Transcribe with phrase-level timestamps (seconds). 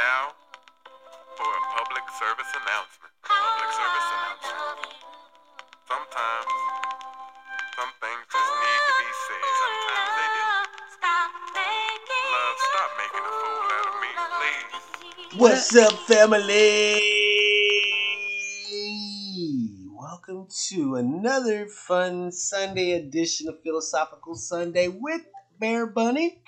[0.00, 0.32] now
[1.36, 3.12] for a public service announcement.
[3.20, 4.96] Public service announcement.
[5.84, 6.48] Sometimes
[7.76, 9.44] some things just need to be said.
[9.60, 10.44] Sometimes they do.
[12.32, 15.36] Love, stop making a fool out of me, please.
[15.36, 16.96] What's up, family?
[20.00, 25.22] Welcome to another fun Sunday edition of Philosophical Sunday with
[25.58, 26.40] Bear Bunny.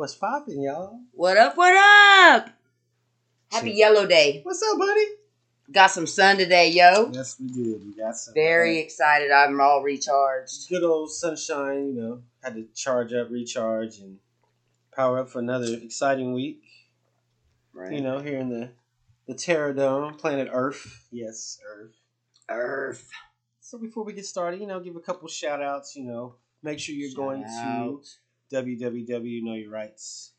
[0.00, 0.10] After dark.
[0.10, 1.00] What's poppin', y'all?
[1.12, 1.56] What up?
[1.56, 2.50] What up?
[3.50, 3.76] Happy Shit.
[3.76, 4.40] Yellow Day.
[4.44, 5.06] What's up, buddy?
[5.72, 7.10] Got some sun today, yo.
[7.12, 7.84] Yes, we did.
[7.84, 9.30] We got some Very excited.
[9.30, 10.68] I'm all recharged.
[10.68, 11.88] good old sunshine.
[11.88, 14.18] You know, had to charge up, recharge, and
[14.94, 16.62] power up for another exciting week.
[17.72, 17.92] Right.
[17.92, 18.70] You know, here in the
[19.26, 21.06] the Terra Dome, planet Earth.
[21.10, 21.94] Yes, Earth.
[22.48, 23.10] Earth.
[23.60, 26.78] So before we get started, you know, give a couple shout outs, you know, make
[26.78, 28.06] sure you're going to Shout.
[28.50, 30.30] www.knowyourrights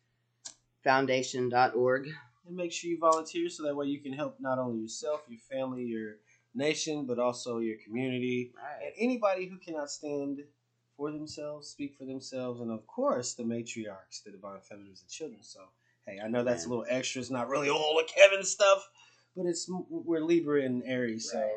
[0.84, 2.08] Foundation.org.
[2.48, 5.40] and make sure you volunteer so that way you can help not only yourself, your
[5.40, 6.16] family, your
[6.56, 10.40] nation, but also your community and anybody who cannot stand
[10.98, 15.44] for themselves, speak for themselves, and of course the matriarchs, the divine feminines and children.
[15.44, 15.60] So
[16.06, 17.22] hey, I know that's a little extra.
[17.22, 18.90] It's not really all the Kevin stuff,
[19.36, 21.52] but it's we're Libra and Aries, so Right.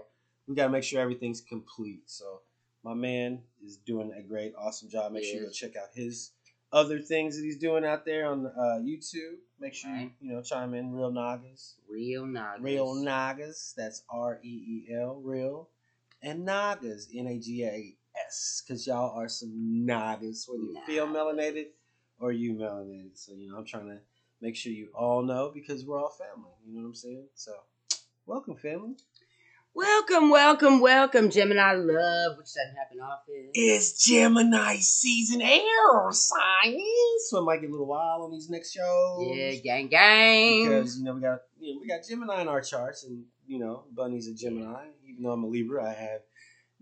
[0.47, 2.03] we got to make sure everything's complete.
[2.11, 2.41] So
[2.85, 5.13] my man is doing a great, awesome job.
[5.13, 6.33] Make He sure you go check out his
[6.73, 9.37] other things that he's doing out there on uh, YouTube.
[9.61, 10.13] Make sure you Right.
[10.21, 10.93] you know chime in.
[10.93, 12.63] Real Nagas, Real Nagas.
[12.63, 13.75] Real Nagas.
[13.77, 14.49] That's R E
[14.89, 15.69] E L, Real,
[16.23, 21.07] and Nagas, N A G A S, because y'all are some Nagas, whether you feel
[21.07, 21.67] melanated
[22.19, 23.17] or you melanated.
[23.19, 23.99] So you know I'm trying to
[24.41, 26.51] make sure you all know because we're all family.
[26.67, 27.27] You know what I'm saying?
[27.35, 27.53] So
[28.27, 28.97] welcome, family.
[29.75, 33.49] Welcome, welcome, welcome, Gemini Love, which doesn't happen often.
[33.55, 36.77] It's Gemini season air signs.
[37.31, 39.35] So it might get a little wild on these next shows.
[39.35, 40.69] Yeah, gang, gang.
[40.69, 43.59] Because you know we got you know, we got Gemini in our charts, and you
[43.59, 44.89] know Bunny's a Gemini.
[45.09, 46.21] Even though I'm a Libra, I have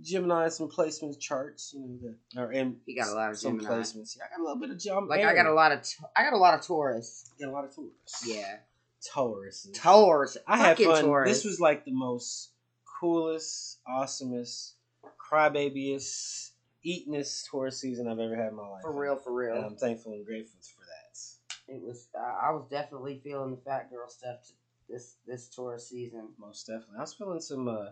[0.00, 1.72] Gemini in some placements charts.
[1.72, 1.98] You know
[2.34, 3.82] that or in He got a lot of some Gemini.
[3.82, 4.16] placements.
[4.16, 5.06] Yeah, I got a little bit of Gem.
[5.06, 7.30] like I got a lot of, t- I got a lot of Taurus.
[7.40, 8.24] got a lot of Taurus.
[8.26, 8.56] Yeah,
[9.14, 9.68] Taurus.
[9.74, 10.36] Taurus.
[10.44, 11.04] I had fun.
[11.04, 11.28] Taurus.
[11.30, 12.49] This was like the most
[13.00, 14.72] coolest, awesomest,
[15.18, 16.50] crybabyest,
[16.86, 18.82] eatingest Taurus season I've ever had in my life.
[18.82, 19.56] for real, for real.
[19.56, 21.74] And I'm thankful and grateful for that.
[21.74, 22.08] It was.
[22.14, 24.38] I was definitely feeling the fat girl stuff
[24.88, 26.28] this this Taurus season.
[26.38, 26.96] Most definitely.
[26.98, 27.90] I was feeling some uh,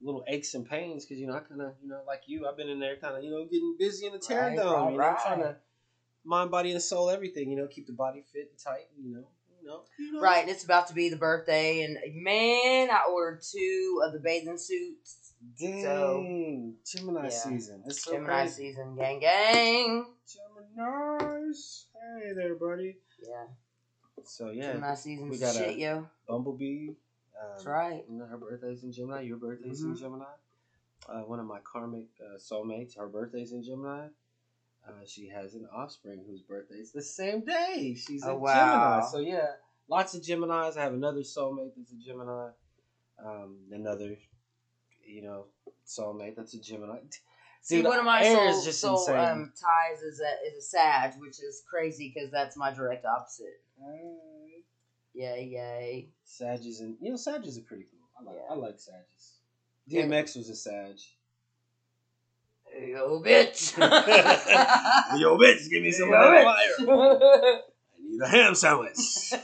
[0.00, 2.56] little aches and pains because, you know, I kind of, you know, like you, I've
[2.56, 4.72] been in there kind of, you know, getting busy in the Terra Right, Dome.
[4.84, 5.18] right, you know, right.
[5.24, 5.56] trying to
[6.24, 9.26] mind, body, and soul, everything, you know, keep the body fit and tight, you know.
[9.66, 10.20] Know, you know.
[10.20, 14.20] Right, and it's about to be the birthday, and man, I ordered two of the
[14.20, 15.32] bathing suits.
[15.58, 16.76] Dang.
[16.84, 17.28] Gemini Yeah.
[17.30, 17.82] season.
[17.86, 18.54] It's so Gemini crazy.
[18.70, 20.06] season, gang, gang.
[20.26, 21.86] Gemini's.
[21.94, 22.96] Hey there, buddy.
[23.20, 23.46] Yeah,
[24.24, 26.06] So, yeah, Gemini season we got a- shit, yo.
[26.28, 26.90] Bumblebee.
[26.90, 26.96] Um,
[27.50, 28.04] That's right.
[28.08, 29.20] You know, her birthday's in Gemini.
[29.22, 29.98] Your birthday's in Mhm.
[29.98, 30.24] Gemini.
[31.08, 34.08] Uh, one of my karmic uh, soulmates, her birthday's in Gemini.
[34.86, 37.96] Uh, she has an offspring whose birthday is the same day.
[37.96, 39.00] She's a Oh, wow.
[39.00, 39.10] Gemini.
[39.10, 39.46] So yeah,
[39.88, 40.76] lots of Geminis.
[40.76, 42.50] I have another soulmate that's a Gemini.
[43.24, 44.16] Um, another,
[45.04, 45.46] you know,
[45.86, 46.98] soulmate that's a Gemini.
[47.62, 49.16] See, Dude, one of my soul, just soul insane.
[49.16, 53.60] um, ties is a is a Sag, which is crazy because that's my direct opposite.
[55.14, 56.08] Yay, yay.
[56.24, 58.08] Sages and you know Sages are pretty cool.
[58.20, 58.52] I like Yeah.
[58.52, 59.38] I like Sages.
[59.86, 60.02] Yeah.
[60.02, 60.96] DMX was a Sag.
[62.78, 63.76] Yo, bitch.
[65.18, 66.44] Yo, bitch, give me some of Yo, that bitch.
[66.44, 67.60] fire.
[67.60, 67.60] I
[68.02, 68.96] need a ham sandwich.
[69.30, 69.40] Give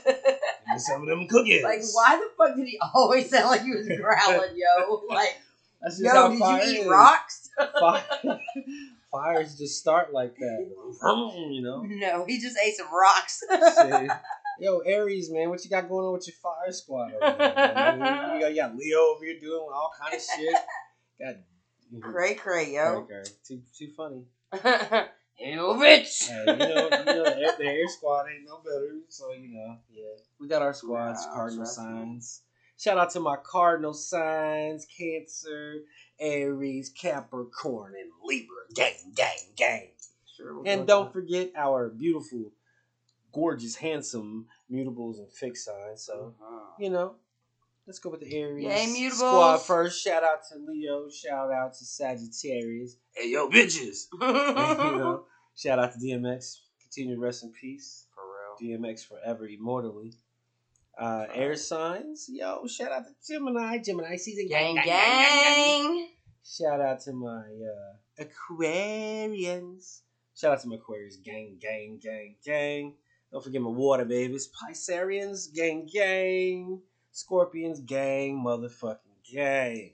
[0.73, 1.63] me some of them cookies.
[1.63, 5.01] like, why the fuck did he always sound like he was growling, yo?
[5.09, 5.41] Like,
[5.81, 6.87] That's just yo, how did fire you eat is.
[6.87, 7.49] rocks?
[7.79, 8.03] Fire,
[9.11, 10.71] fires just start like that.
[11.51, 11.81] You know.
[11.87, 13.43] No, he just ate some rocks.
[14.59, 17.11] Yo, Aries, man, what you got going on with your fire squad?
[17.13, 18.35] Over there, man?
[18.35, 20.55] You, got, you got Leo over here doing all kind of shit.
[21.19, 21.35] Got
[22.01, 23.07] cray cray, yo.
[23.09, 24.23] Okay, too too funny.
[24.53, 26.27] yo, bitch.
[26.27, 29.49] Hey, you know, you know the, air, the air squad ain't no better, so you
[29.53, 30.03] know, yeah.
[30.39, 32.41] We got our squads, cardinal signs.
[32.77, 35.81] Shout out to my cardinal signs: Cancer,
[36.19, 38.55] Aries, Capricorn, and Libra.
[38.73, 39.89] Gang, gang, gang.
[40.35, 42.51] Sure, And don't with forget our beautiful,
[43.31, 46.03] gorgeous, handsome mutables and fixed signs.
[46.03, 46.59] So Uh-huh.
[46.79, 47.15] you know,
[47.87, 49.13] let's go with the Aries Yay, mutables.
[49.13, 50.03] squad first.
[50.03, 51.09] Shout out to Leo.
[51.09, 52.97] Shout out to Sagittarius.
[53.15, 54.05] Hey yo, bitches.
[54.21, 55.25] you know,
[55.55, 56.57] shout out to DMX.
[56.81, 58.07] Continue to rest in peace.
[58.13, 58.23] For
[58.67, 58.79] real.
[58.79, 60.13] DMX forever, immortally.
[60.97, 63.79] Uh, air signs, yo, shout out to Gemini.
[63.79, 65.95] Gemini season, Gang, gang, gang, gang, gang.
[65.95, 66.07] gang.
[66.45, 70.01] Shout out to my uh, Aquarians.
[70.35, 72.93] Shout out to my Aquarius, gang, gang, gang, gang.
[73.31, 74.47] Don't forget my water babies.
[74.49, 76.79] Pisarians, gang, gang.
[77.13, 78.97] Scorpions, gang, motherfucking
[79.31, 79.91] gang.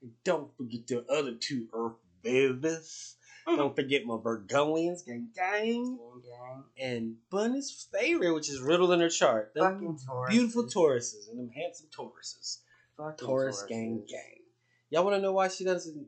[0.00, 3.16] And don't forget the other two Earth babies.
[3.46, 3.56] Mm.
[3.56, 5.98] don't forget my Virgonians, gang, gang.
[6.22, 6.64] Gang.
[6.78, 9.52] And Bunny's favorite, which is riddled in her chart.
[9.54, 10.30] Them Fucking Taurus.
[10.32, 12.58] beautiful Tauruses and them handsome Tauruses.
[12.96, 14.10] Fucking Taurus, gang, Tauruses.
[14.10, 14.38] gang.
[14.90, 16.06] Y'all want to know why she doesn't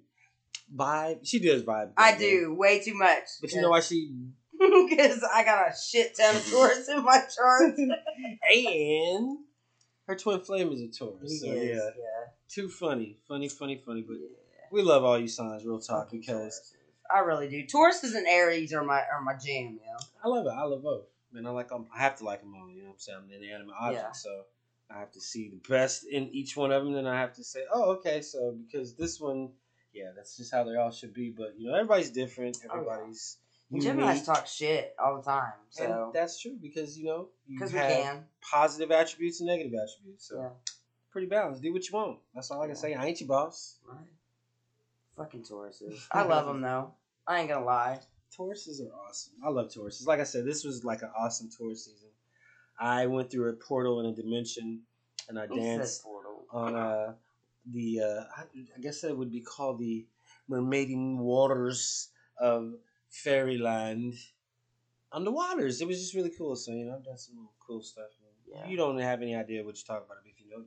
[0.75, 1.19] vibe?
[1.25, 1.91] She does vibe.
[1.97, 2.21] I gang.
[2.21, 3.25] do way too much.
[3.41, 4.15] But you know why she
[4.59, 7.75] Because I got a shit ton of Taurus in my chart.
[8.55, 9.39] and
[10.07, 11.41] her twin flame is a Taurus.
[11.41, 12.25] So yeah, yeah.
[12.49, 14.03] too funny, funny, funny, funny.
[14.03, 14.67] But yeah.
[14.71, 17.15] we love all you signs, real talk, Fucking because Tauruses.
[17.15, 17.67] I really do.
[17.67, 19.97] Taurus and Aries are my are my jam, yo.
[20.23, 20.51] I love it.
[20.51, 21.05] I love both.
[21.33, 21.87] Man, I like them.
[21.95, 22.71] I have to like them all.
[22.71, 23.19] You know what I'm saying?
[23.25, 24.13] I'm an inanimate object, Yeah.
[24.13, 24.45] so
[24.91, 26.93] I have to see the best in each one of them.
[26.93, 29.51] Then I have to say, oh, okay, so because this one,
[29.93, 31.31] yeah, that's just how they all should be.
[31.31, 32.59] But you know, everybody's different.
[32.71, 33.13] Oh, yeah.
[33.77, 34.25] Everybody's And unique.
[34.27, 35.53] Talk shit all the time.
[35.79, 38.25] and So that's true because you know you because we have can.
[38.41, 40.29] positive attributes and negative attributes.
[40.29, 40.51] So Yeah.
[41.11, 41.63] pretty balanced.
[41.63, 42.21] Do what you want.
[42.35, 42.81] That's all I can Yeah.
[42.81, 42.95] say.
[42.95, 43.79] I ain't your boss.
[43.87, 43.99] Right.
[45.17, 46.07] Fucking Tauruses.
[46.13, 46.93] I love them though.
[47.27, 48.01] I ain't gonna lie.
[48.37, 49.35] Tauruses are awesome.
[49.45, 50.07] I love Tauruses.
[50.07, 52.09] Like I said, this was like an awesome Taurus season.
[52.79, 54.83] I went through a portal in a dimension,
[55.29, 56.47] and I danced portal.
[56.51, 57.15] on uh,
[57.73, 58.43] the uh, I,
[58.77, 60.05] I guess that would be called the
[60.51, 62.09] mermaiding waters
[62.41, 62.73] of
[63.15, 64.15] fairyland
[65.13, 65.81] on the waters.
[65.81, 66.57] It was just really cool.
[66.57, 68.07] So you know, I've done some little cool stuff.
[68.47, 68.69] Yeah.
[68.69, 70.19] You don't have any idea what you're talking about.
[70.23, 70.65] But if you know,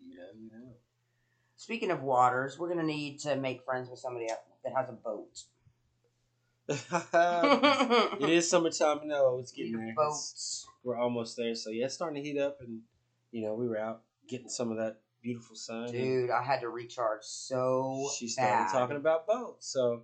[0.00, 0.24] you know.
[0.38, 0.72] You know, you know.
[1.56, 5.44] Speaking of waters, we're gonna need to make friends with somebody that has a boat.
[8.20, 9.00] it is summertime.
[9.04, 9.92] No, it's getting there.
[9.94, 10.66] Boats.
[10.84, 11.54] we're almost there.
[11.54, 12.80] So yeah, it's starting to heat up, and
[13.32, 15.90] you know we were out getting some of that beautiful sun.
[15.90, 18.72] Dude, I had to recharge so she started bad.
[18.72, 19.66] talking about boats.
[19.70, 20.02] So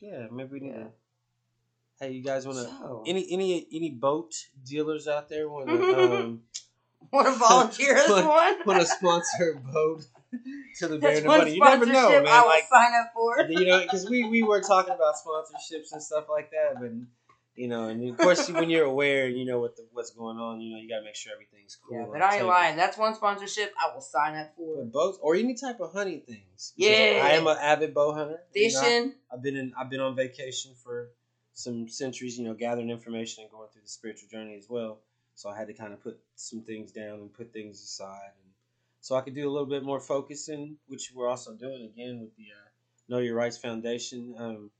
[0.00, 0.84] yeah, maybe we need Yeah.
[0.84, 0.90] to.
[2.00, 2.64] Hey, you guys want to?
[2.64, 4.32] So, Any any any boat
[4.64, 5.74] dealers out there want to
[6.22, 6.42] um,
[7.12, 8.66] want to volunteer as What- one?
[8.66, 10.04] want to sponsor a boat
[10.78, 12.26] to the That's the one You never know, man.
[12.28, 13.40] I will Like sign up for.
[13.48, 16.90] you know, because we we were talking about sponsorships and stuff like that, but
[17.58, 20.38] you know, and of course when you're aware, and you know what the, what's going
[20.38, 20.60] on.
[20.60, 21.98] You know, you gotta make sure everything's cool.
[21.98, 22.48] Yeah, but I ain't table.
[22.48, 22.76] lying.
[22.76, 24.84] That's one sponsorship I will sign up For for.
[24.84, 26.72] boats or any type of hunting things.
[26.76, 27.20] Yeah.
[27.24, 28.40] I am an avid bow hunter.
[28.54, 29.14] You know, Fishing.
[29.32, 31.08] I've been in I've been on vacation for
[31.52, 35.00] some centuries, you know, gathering information and going through the spiritual journey as well.
[35.34, 38.52] So I had to kind of put some things down and put things aside, and
[39.00, 42.36] so I could do a little bit more focusing, which we're also doing again with
[42.36, 42.68] the uh,
[43.08, 44.34] Know Your Rights Foundation.
[44.38, 44.70] Um,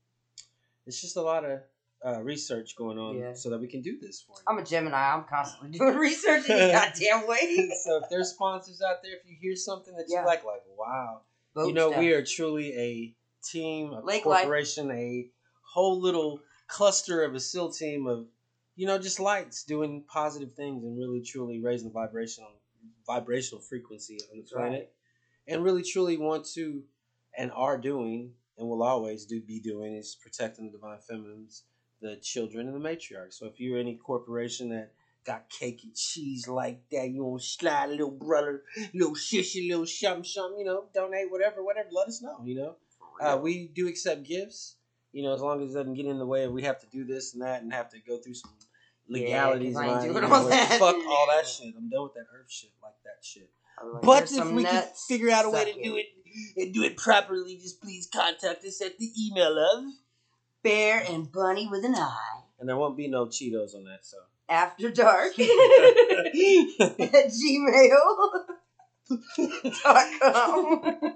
[0.85, 1.59] it's just a lot of
[2.05, 3.33] uh, research going on, Yeah.
[3.33, 4.43] so that we can do this for you.
[4.47, 5.13] I'm a Gemini.
[5.13, 7.69] I'm constantly doing research any goddamn way.
[7.83, 11.21] so if there's sponsors out there, if you hear something that you like, like wow,
[11.53, 11.99] Boat you know, stuff.
[11.99, 13.13] we are truly a
[13.43, 14.41] team, a Lake life.
[14.43, 15.29] corporation, a
[15.61, 18.27] whole little cluster of a SEAL team of,
[18.75, 22.49] you know, just lights doing positive things and really truly raising the vibrational
[23.05, 24.61] vibrational frequency on the That's right.
[24.69, 24.93] planet,
[25.47, 26.83] and really truly want to
[27.37, 31.63] and are doing and will always do be doing is protecting the divine feminines,
[32.01, 33.33] the children, and the matriarchs.
[33.33, 34.91] So if you're any corporation that
[35.25, 37.09] got cake and cheese like that.
[37.09, 38.63] You want to slide, little brother,
[38.93, 41.89] little sissy, little shum shum, you know, donate, whatever, whatever.
[41.91, 42.75] Let us know, you know.
[43.21, 44.77] Uh, we do accept gifts,
[45.11, 46.87] you know, as long as it doesn't get in the way of we have to
[46.87, 48.51] do this and that and have to go through some
[49.07, 49.75] legalities.
[49.75, 50.79] Yeah, 'cause I ain't doing you know, all that.
[50.79, 51.75] Fuck all that shit.
[51.77, 53.49] I'm done with that earth shit, like that shit.
[53.93, 56.05] Like, But if we can figure out a way to do it
[56.57, 59.83] and do it properly, just please contact us at the email of.
[60.63, 62.41] Bear and bunny with an eye.
[62.59, 64.17] And there won't be no Cheetos on that, so.
[64.49, 66.33] After dark at
[67.31, 67.99] gmail
[69.83, 71.15] dot com.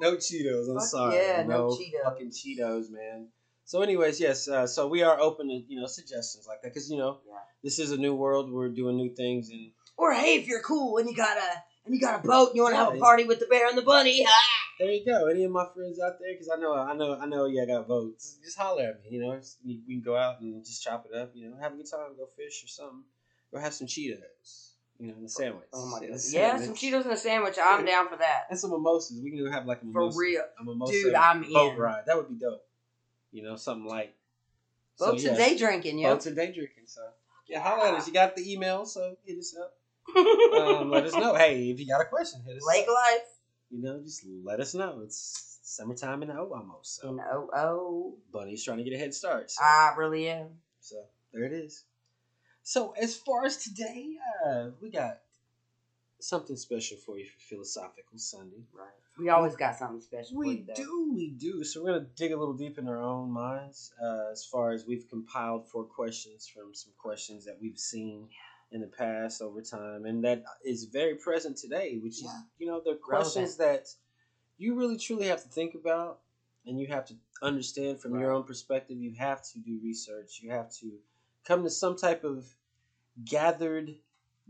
[0.00, 0.68] no Cheetos.
[0.68, 1.16] I'm Fuck sorry.
[1.16, 2.02] yeah, no no Cheetos.
[2.04, 3.28] fucking Cheetos, man.
[3.64, 4.48] So, anyways, yes.
[4.48, 7.34] Uh, so we are open to you know suggestions like that because you know Yeah.
[7.62, 8.50] this is a new world.
[8.52, 11.94] We're doing new things, and Or hey, if you're cool and you got a and
[11.94, 13.78] you got a boat and you want to have a party with the bear and
[13.78, 14.57] the bunny, ah!
[14.78, 15.26] There you go.
[15.26, 17.66] Any of my friends out there, because I know, I know, I know, yeah, I
[17.66, 18.38] got votes.
[18.44, 19.16] Just holler at me.
[19.16, 21.30] You know, we we can go out and just chop it up.
[21.34, 23.02] You know, have a good time, go fish or something.
[23.52, 24.70] Go have some Cheetos.
[25.00, 25.68] You know, in the sandwich.
[25.72, 26.18] Oh my Yeah, god.
[26.18, 26.74] the Yeah, some.
[26.74, 27.56] Cheetos and a sandwich.
[27.62, 28.44] I'm down for that.
[28.50, 29.20] and some mimosas.
[29.22, 30.42] We can do have like a For mimosa, real.
[30.60, 31.78] a mimosa Dude, I'm boat in.
[31.78, 32.02] ride.
[32.06, 32.64] That would be dope.
[33.32, 34.14] You know, something like
[34.98, 36.84] Boats and day drinking, Yeah, Boats and day drinking.
[36.86, 37.02] So
[37.46, 38.06] yeah, holler at us.
[38.08, 39.74] You got the email, so hit us up.
[40.58, 41.34] Um, let us know.
[41.34, 42.88] Hey, if you got a question, hit us Lake up.
[42.88, 43.28] life.
[43.70, 45.00] You know, just let us know.
[45.04, 47.00] It's summertime in O almost.
[47.00, 49.50] So And oh oh, Bunny's trying to get a head start.
[49.50, 50.48] So, I really am.
[50.80, 50.96] so
[51.32, 51.84] there it is.
[52.62, 54.14] So as far as today,
[54.46, 55.20] uh, we got
[56.20, 58.62] something special for you for Philosophical Sunday.
[58.72, 58.88] Right.
[59.18, 60.36] We always got something special.
[60.38, 60.74] We though.
[60.74, 61.64] do, we do.
[61.64, 64.86] So we're gonna dig a little deep in our own minds, uh, as far as
[64.86, 68.28] we've compiled four questions from some questions that we've seen
[68.70, 71.98] in the past over time, and that is very present today.
[72.02, 73.88] Which is, you know, the questions that
[74.58, 76.18] you really truly have to think about,
[76.66, 78.98] and you have to understand from your own perspective.
[78.98, 80.40] You have to do research.
[80.42, 80.92] You have to
[81.46, 82.46] come to some type of
[83.24, 83.94] gathered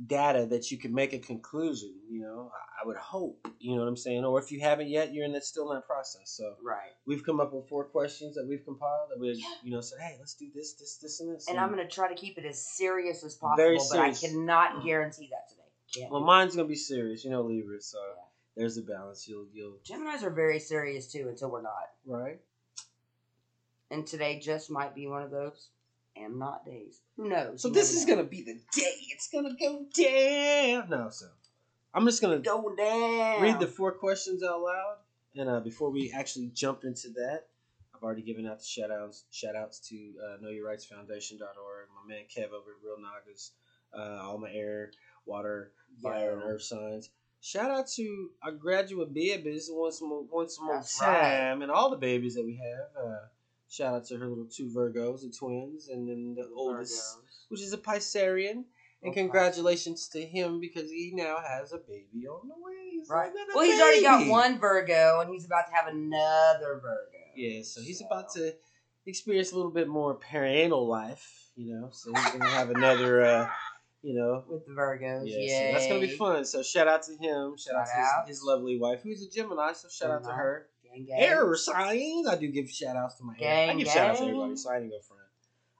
[0.07, 1.95] data that you can make a conclusion.
[2.09, 3.49] You know, I- would hope.
[3.59, 4.25] You know what I'm saying?
[4.25, 6.31] Or if you haven't yet, you're in that still in that process.
[6.31, 6.93] So Right.
[7.07, 10.17] we've come up with four questions that we've compiled that we, you know, said, hey,
[10.21, 11.49] let's do this, this, this, and this.
[11.49, 14.77] And I'm gonna try to keep it as serious as possible, Very but I cannot
[14.77, 14.87] mm-hmm.
[14.87, 15.63] guarantee that today.
[15.93, 17.25] Can't well, mine's gonna be serious.
[17.25, 17.81] You know, Libra.
[17.81, 18.23] So Yeah.
[18.55, 19.27] there's a balance.
[19.27, 21.91] You'll, you'll, Gemini's are very serious too until we're not.
[22.07, 22.41] right?
[23.91, 25.69] And today just might be one of those
[26.25, 27.01] am not days.
[27.17, 27.63] Who knows?
[27.63, 28.17] So You this is know.
[28.17, 28.95] gonna be the day.
[29.13, 30.91] It's gonna go down.
[30.91, 31.27] No, so
[31.95, 33.43] I'm just gonna go down.
[33.43, 34.97] read the four questions out loud.
[35.35, 37.45] And uh, before we actually jump into that,
[37.95, 42.47] I've already given out the shout outs, shout outs to uh, knowyourrightsfoundation.org, my man Kev
[42.53, 43.53] over at Real Nagas,
[43.97, 44.93] uh, all my air,
[45.27, 45.73] water,
[46.03, 47.11] fire, and earth signs.
[47.41, 51.63] Shout out to our graduate babies once more, once more That's time, right.
[51.63, 53.05] and all the babies that we have.
[53.07, 53.17] Uh,
[53.69, 57.45] shout out to her little two Virgos, the twins, and then the oldest, Virgos.
[57.49, 58.65] which is a Piscean.
[59.01, 59.21] And Okay.
[59.21, 62.91] congratulations to him because he now has a baby on the way.
[62.91, 63.31] He's Right.
[63.55, 67.17] Well, he's already got one Virgo, and he's about to have another Virgo.
[67.37, 68.57] Yeah, so he's So- about to
[69.07, 71.91] experience a little bit more parental life, you know.
[71.93, 73.51] So he's gonna have another, uh,
[74.03, 75.23] you know, with the Virgos.
[75.27, 75.69] yeah.
[75.69, 76.45] So that's gonna be fun.
[76.45, 77.57] So shout out to him.
[77.57, 78.27] Shout, out Shout to out.
[78.29, 79.73] his, his lovely wife, who's a Gemini.
[79.75, 80.69] So shout out to her.
[80.93, 81.21] Gang, gang.
[81.21, 82.27] Air signs.
[82.29, 83.53] I do give shout outs to my air.
[83.53, 85.23] I Gang, give shout outs to everybody, so I didn't go front.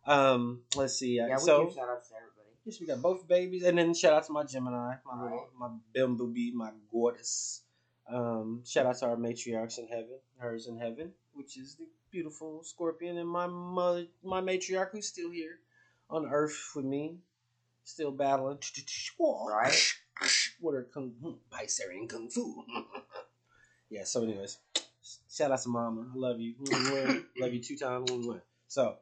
[0.07, 1.17] Um, let's see.
[1.17, 1.49] Yeah, we give shout
[1.89, 2.49] outs to everybody.
[2.65, 5.47] Yes, we got both babies, and then shout out to my Gemini, my little, Right.
[5.59, 7.63] my bumblebee, my goddess.
[8.11, 12.63] Um, shout out to our matriarchs in heaven, hers in heaven, which is the beautiful
[12.63, 15.61] Scorpion, and my mother, my matriarch who's still here
[16.11, 17.19] on Earth with me,
[17.85, 18.59] still battling.
[19.21, 19.95] Right.
[20.61, 21.13] What are kung
[21.51, 22.65] Piscean kung fu?
[23.91, 24.05] yeah.
[24.05, 24.59] So, anyways,
[25.39, 26.07] shout out to Mama.
[26.13, 26.55] I love you.
[27.41, 28.11] love you two times.
[28.67, 28.97] So,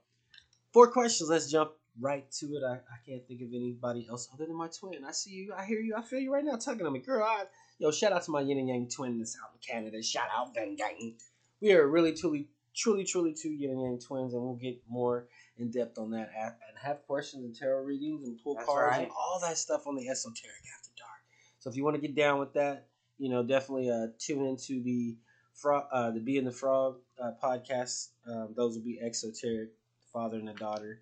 [0.73, 1.31] four questions.
[1.31, 2.63] Let's jump right to it.
[2.63, 5.05] I, I can't think of anybody else other than my twin.
[5.05, 5.55] I see you.
[5.57, 5.95] I hear you.
[5.97, 7.25] I feel you right now tugging on me, girl.
[7.25, 7.45] I,
[7.79, 10.03] yo, shout out to my yin and yang twin that's out in Canada.
[10.03, 11.15] Shout out, gang gang.
[11.61, 15.29] We are really, truly, truly, truly two yin and yang twins, and we'll get more
[15.59, 16.53] in depth on that and
[16.83, 20.07] have questions and tarot readings and pull That's cards and all that stuff on the
[20.09, 21.21] esoteric after dark.
[21.61, 24.83] So if you want to get down with that, you know, definitely uh, tune into
[24.83, 25.17] the
[25.57, 28.09] frog, uh, the Bee and the Frog uh, podcast.
[28.27, 29.71] Um, those will be exoteric,
[30.13, 31.01] father and a daughter.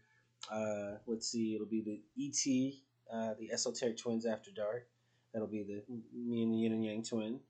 [0.51, 2.75] Uh, let's see, it'll be the ET,
[3.13, 4.87] uh, the Esoteric Twins After Dark.
[5.33, 5.83] That'll be the
[6.15, 7.41] me and the Yin and Yang twin.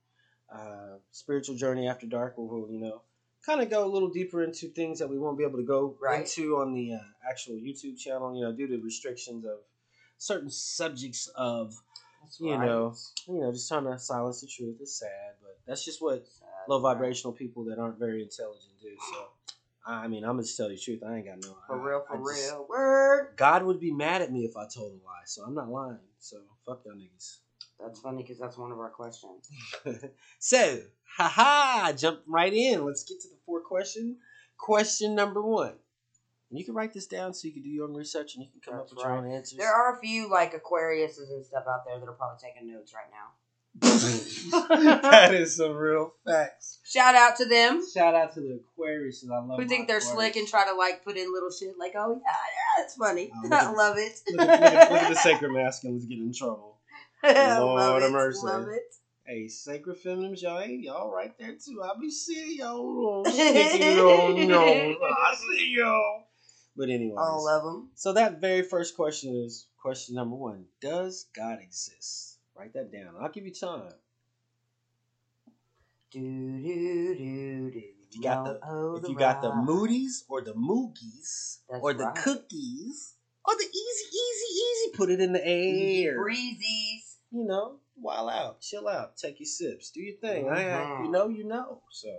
[0.53, 3.03] Uh, Spiritual Journey After Dark, where we'll, you know,
[3.45, 5.97] kind of go a little deeper into things that we won't be able to go
[6.01, 6.21] Right.
[6.21, 9.59] into on the uh, actual YouTube channel, you know, due to restrictions of
[10.19, 11.75] certain subjects of,
[12.23, 12.65] That's you right.
[12.67, 12.95] know,
[13.29, 14.81] you know, just trying to silence the truth.
[14.81, 18.97] is sad, but that's just what Sad, low vibrational people that aren't very intelligent do.
[19.13, 19.29] So,
[19.87, 21.03] I mean, I'm gonna just tell you the truth.
[21.07, 21.57] I ain't got no.
[21.67, 22.67] For I- real, for I just- real.
[22.69, 23.35] Word.
[23.37, 25.99] God would be mad at me if I told a lie, so I'm not lying.
[26.19, 27.39] So fuck y'all niggas.
[27.81, 29.49] That's funny because that's one of our questions.
[30.39, 30.81] so,
[31.17, 32.85] haha, jump right in.
[32.85, 34.17] Let's get to the four question.
[34.57, 35.75] Question number one.
[36.51, 38.51] And you can write this down so you can do your own research and you
[38.51, 39.59] can come That's up with your own answers.
[39.59, 42.95] There are a few like Aquariuses and stuff out there that are probably taking notes
[42.95, 43.33] right now.
[43.81, 46.79] That is some real facts.
[46.85, 49.25] Shout out to them Shout out to the Aquarius.
[49.31, 50.15] I love who think they're Aquarius.
[50.15, 53.31] slick and try to like put in little shit like, oh yeah, yeah, that's funny.
[53.35, 54.21] Oh, look I love it.
[54.33, 56.79] Look at, look at- look at the sacred masculines get in trouble.
[57.23, 58.47] I Lord love have mercy.
[58.47, 58.83] Love it.
[59.27, 61.83] Hey, sacred feminines, y'all ain't y'all right there too.
[61.83, 64.97] I be seeing y'all little sneaky little nose.
[65.03, 66.25] I see y'all.
[66.77, 67.91] But anyways, All of them.
[67.95, 72.34] so that very first question is question number one: Does God exist?
[72.57, 73.15] Write that down.
[73.21, 73.93] I'll give you time.
[76.11, 77.79] Do do do do.
[78.09, 79.53] If you got the Oh, if you got the.
[79.55, 82.15] Moody's or the Moogies That's or the right.
[82.15, 86.17] cookies or the easy, easy, easy, put it in the air.
[86.19, 87.17] breezies.
[87.33, 90.49] You know, while out, chill out, take your sips, do your thing.
[90.49, 91.05] I, I, Mhm.
[91.07, 91.83] you know, you know.
[91.91, 92.17] So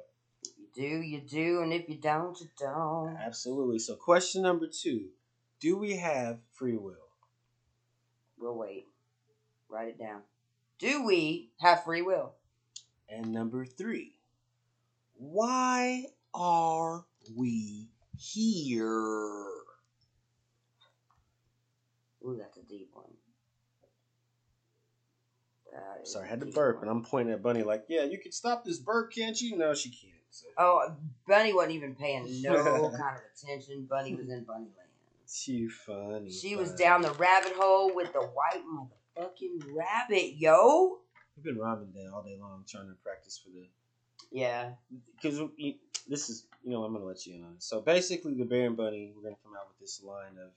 [0.57, 3.15] You do, you do, and if you don't, you don't.
[3.15, 3.79] absolutely.
[3.79, 5.11] So question number two:
[5.61, 7.07] Do we have free will?
[8.37, 8.87] We'll wait.
[9.69, 10.21] Write it down.
[10.79, 12.33] Do we have free will?
[13.09, 14.13] And number three:
[15.15, 17.05] Why are
[17.35, 18.89] we here?
[22.23, 23.05] Ooh, that's a deep one.
[26.05, 26.87] Sorry, I had to burp, one.
[26.87, 29.73] and I'm pointing at Bunny like, "Yeah, you can stop this burp, can't you?" No,
[29.73, 30.13] she can't.
[30.29, 30.47] So.
[30.57, 30.95] Oh,
[31.27, 33.87] Bunny wasn't even paying no kind of attention.
[33.89, 34.89] Bunny was in Bunny Land.
[35.27, 36.29] She funny.
[36.29, 38.63] She was down the rabbit hole with the white
[39.17, 40.99] motherfucking rabbit, yo.
[41.35, 43.67] We've been rhyming day all day long trying to practice for the
[44.31, 44.71] Yeah.
[45.15, 45.41] because
[46.07, 47.63] this is you know I'm gonna let you in on it.
[47.63, 50.51] So basically, the Bear and Bunny we're gonna come out with this line of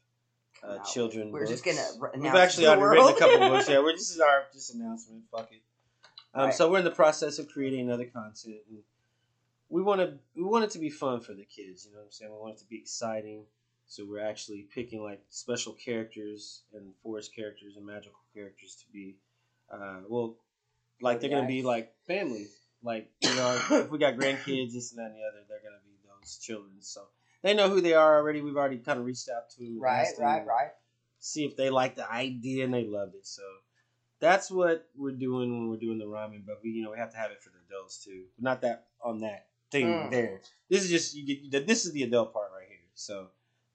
[0.62, 1.32] uh, children.
[1.32, 1.82] We're just gonna
[2.16, 3.68] We've actually already written a couple books.
[3.68, 5.24] Yeah, we're this is our just announcement.
[5.30, 5.62] Fuck it.
[6.34, 6.54] Um, Right.
[6.54, 8.78] So we're in the process of creating other content, and
[9.68, 11.86] we want to we want it to be fun for the kids.
[11.86, 12.32] You know what I'm saying?
[12.32, 13.44] We want it to be exciting.
[13.88, 19.16] So we're actually picking like special characters and forest characters and magical characters to be,
[19.72, 20.36] uh, well,
[21.00, 22.46] like they're gonna be like family.
[22.82, 25.82] Like you know, if we got grandkids, this and that and the other, they're gonna
[25.84, 26.72] be those children.
[26.80, 27.02] So
[27.42, 28.42] they know who they are already.
[28.42, 30.70] We've already kind of reached out to them, Right, right, right.
[31.18, 33.26] see if they like the idea and they loved it.
[33.26, 33.42] So
[34.20, 36.44] that's what we're doing when we're doing the rhyming.
[36.46, 38.24] But we, you know, we have to have it for the adults too.
[38.38, 40.10] Not that on that thing Mm.
[40.10, 40.40] there.
[40.68, 41.66] This is just you get.
[41.66, 42.76] This is the adult part right here.
[42.94, 43.28] So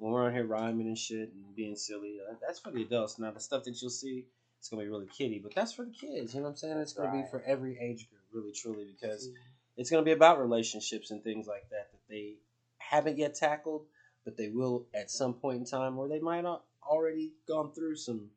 [0.04, 3.18] when we're on here rhyming and shit and being silly, uh, that's for the adults.
[3.18, 4.26] Now the stuff that you'll see,
[4.60, 6.34] it's gonna be really kiddie, but that's for the kids.
[6.34, 6.78] You know what I'm saying?
[6.80, 9.30] It's gonna be for every age group, really, truly, because
[9.78, 12.36] it's going to be about relationships and things like that that they
[12.80, 13.86] haven't yet tackled,
[14.26, 17.96] but they will at some point in time, or they might not already gone through
[17.96, 18.30] some,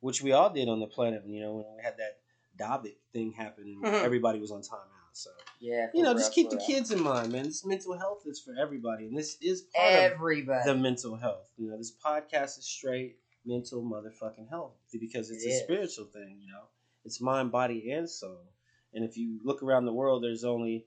[0.00, 1.24] which we all did on the planet.
[1.26, 2.18] You know, when we had that
[2.58, 4.04] COVID thing happen and Mhm.
[4.04, 4.95] everybody was on timeout.
[5.16, 5.30] So
[5.60, 5.88] Yeah.
[5.94, 7.44] you know, just keep the kids in mind, man.
[7.44, 10.64] This mental health is for everybody, and this is part of Everybody.
[10.66, 11.48] the mental health.
[11.56, 15.62] You know, this podcast is straight mental motherfucking health because it's It a is.
[15.62, 16.40] spiritual thing.
[16.42, 16.64] You know,
[17.06, 18.52] it's mind, body, and soul.
[18.92, 20.84] And if you look around the world, there's only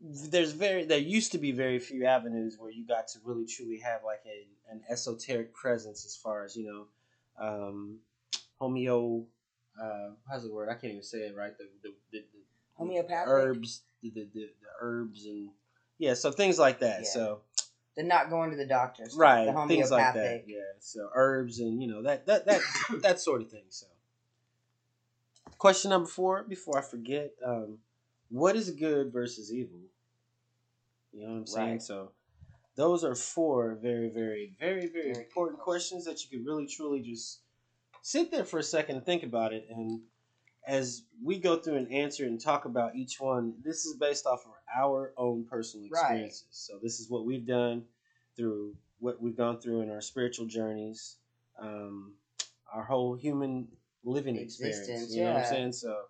[0.00, 3.78] there's very there used to be very few avenues where you got to really truly
[3.80, 6.86] have like a an esoteric presence as far as you know
[7.38, 7.98] um
[8.60, 9.24] homeo
[9.82, 12.38] uh how's the word i can't even say it right the the, the, the
[12.76, 13.28] Homeopathic?
[13.28, 14.48] herbs the, the, the,
[14.80, 15.50] herbs and
[15.98, 17.08] yeah so things like that Yeah.
[17.08, 17.40] so
[17.96, 19.06] The not going to the doctor.
[19.08, 20.44] stuff, right The things like that homeopathic.
[20.48, 22.60] yeah so herbs and you know that that that
[23.02, 23.86] that sort of thing so
[25.58, 27.78] question number four before i forget um
[28.28, 29.78] what is good versus evil
[31.12, 31.82] you know what i'm saying Right.
[31.82, 32.10] so
[32.74, 37.00] those are four very very very very Very important questions that you could really truly
[37.00, 37.40] just
[38.02, 40.00] sit there for a second and think about it and
[40.66, 44.44] as we go through and answer and talk about each one this is based off
[44.44, 46.00] of our own personal Right.
[46.00, 47.84] experiences so this is what we've done
[48.36, 51.16] through what we've gone through in our spiritual journeys
[51.58, 52.14] um,
[52.72, 53.68] our whole human
[54.04, 56.02] living experience Existence, you know what i'm saying so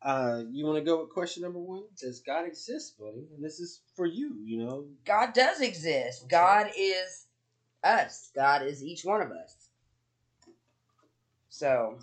[0.00, 3.58] uh, you want to go with question number one does god exist buddy and this
[3.58, 6.28] is for you you know God does exist.
[6.28, 7.26] God is
[7.82, 8.30] us.
[8.34, 9.70] God is each one of us.
[11.48, 11.98] So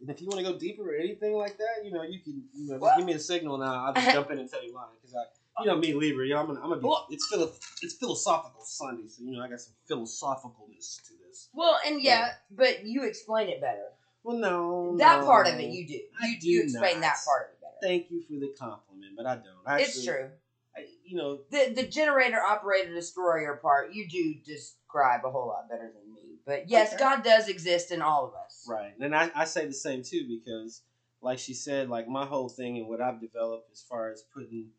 [0.00, 2.42] And if you want to go deeper or anything like that, you know, you can,
[2.54, 3.86] you know, just give me a signal now.
[3.86, 6.34] I'll just jump in and tell you mine because I, you know, me Libra, you
[6.34, 6.86] know, I'm gonna, I'm gonna be.
[6.86, 11.48] Well- It's philo- it's philosophical Sunday, so you know, I got some philosophicalness to this.
[11.54, 13.84] well, and yeah, but you explain it better.
[14.22, 15.26] Well, no, That no.
[15.26, 16.00] part of it you do.
[16.20, 17.00] I You do you explain not.
[17.02, 17.76] that part of it better.
[17.80, 19.46] Thank you for the compliment, but I don't.
[19.66, 20.30] Actually, it's true.
[20.76, 25.68] I, you know, The the generator operator destroyer part you do describe a whole lot
[25.70, 26.05] better than.
[26.46, 26.98] But yes, Okay.
[26.98, 28.64] God does exist in all of us.
[28.68, 28.94] Right.
[29.00, 30.82] And I, I say the same too because
[31.20, 34.70] like she said, like my whole thing and what I've developed as far as putting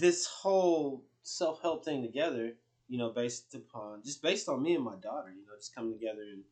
[0.00, 2.54] this whole self help thing together,
[2.88, 5.92] you know, based upon just based on me and my daughter, you know, just coming
[5.92, 6.42] together and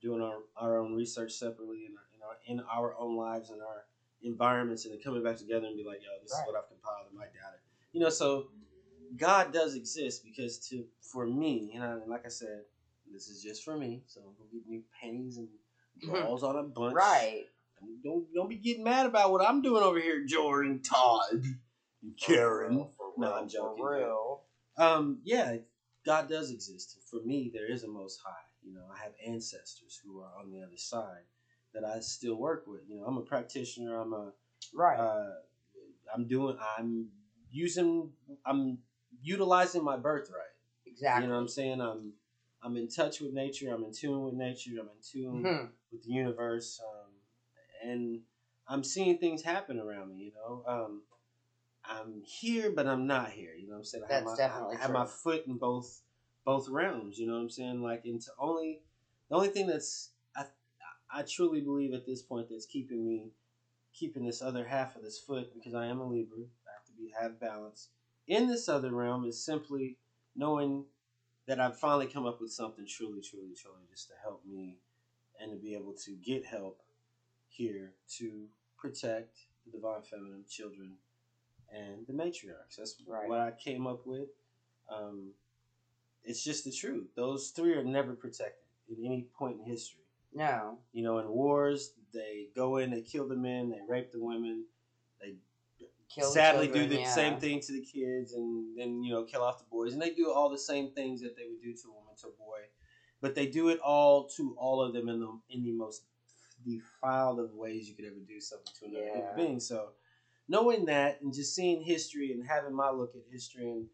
[0.00, 3.60] doing our, our own research separately in our, in our in our own lives and
[3.60, 3.86] our
[4.22, 6.42] environments and then coming back together and be like, yo, this Right.
[6.42, 7.58] is what I've compiled in my data.
[7.92, 8.48] You know, so
[9.16, 12.62] God does exist because to for me, you know, and like I said,
[13.12, 15.48] this is just for me, so I'm gonna get me pennies and
[16.00, 16.94] draws on a bunch.
[16.94, 17.44] Right.
[18.04, 21.30] Don't don't be getting mad about what I'm doing over here, Jordan, Todd,
[22.02, 22.88] and Karen.
[22.96, 23.76] For No, real, I'm joking.
[23.78, 24.40] For real.
[24.76, 25.56] Um, yeah,
[26.04, 26.96] God does exist.
[27.10, 28.32] For me, there is a Most High.
[28.64, 31.22] You know, I have ancestors who are on the other side
[31.74, 32.80] that I still work with.
[32.88, 34.00] You know, I'm a practitioner.
[34.00, 34.32] I'm a
[34.74, 34.98] Right.
[34.98, 35.30] uh,
[36.14, 36.56] I'm doing.
[36.78, 37.08] I'm
[37.50, 38.10] using.
[38.44, 38.78] I'm
[39.22, 40.42] utilizing my birthright.
[40.86, 41.22] exactly.
[41.24, 41.80] You know what I'm saying?
[41.80, 42.12] I'm
[42.62, 43.72] I'm in touch with nature.
[43.72, 44.72] I'm in tune with nature.
[44.80, 45.72] I'm in tune Mhm.
[45.92, 47.12] with the universe, um,
[47.82, 48.22] and
[48.66, 50.24] I'm seeing things happen around me.
[50.24, 51.02] You know, um,
[51.84, 53.54] I'm here, but I'm not here.
[53.54, 54.04] You know what I'm saying?
[54.04, 54.34] I have, my,
[54.70, 56.02] I have my foot in both
[56.44, 57.18] both realms.
[57.18, 57.82] You know what I'm saying?
[57.82, 58.82] Like, into only
[59.28, 60.46] the only thing that's I
[61.10, 63.32] I truly believe at this point that's keeping me
[63.94, 66.38] keeping this other half of this foot because I am a Libra.
[66.40, 67.88] I have to be have balance
[68.26, 69.96] in this other realm is simply
[70.36, 70.84] knowing
[71.48, 74.76] that I've finally come up with something truly, truly, truly just to help me
[75.40, 76.82] and to be able to get help
[77.48, 80.92] here to protect the divine feminine, children,
[81.72, 82.76] and the matriarchs.
[82.76, 83.28] That's Right.
[83.28, 84.28] what I came up with.
[84.90, 85.32] Um,
[86.22, 87.08] it's just the truth.
[87.14, 90.04] Those three are never protected in any point in history.
[90.34, 90.78] No.
[90.92, 94.66] You know, in wars, they go in, they kill the men, they rape the women,
[95.20, 95.36] they
[96.08, 97.14] Kill sadly children, do the yeah.
[97.14, 100.10] same thing to the kids, and then you know kill off the boys, and they
[100.10, 102.60] do all the same things that they would do to a woman, to a boy,
[103.20, 106.02] but they do it all to all of them in the in the most
[106.64, 109.36] defiled of ways you could ever do something to another human Yeah.
[109.36, 109.60] being.
[109.60, 109.90] So,
[110.48, 113.86] knowing that and just seeing history and having my look at history and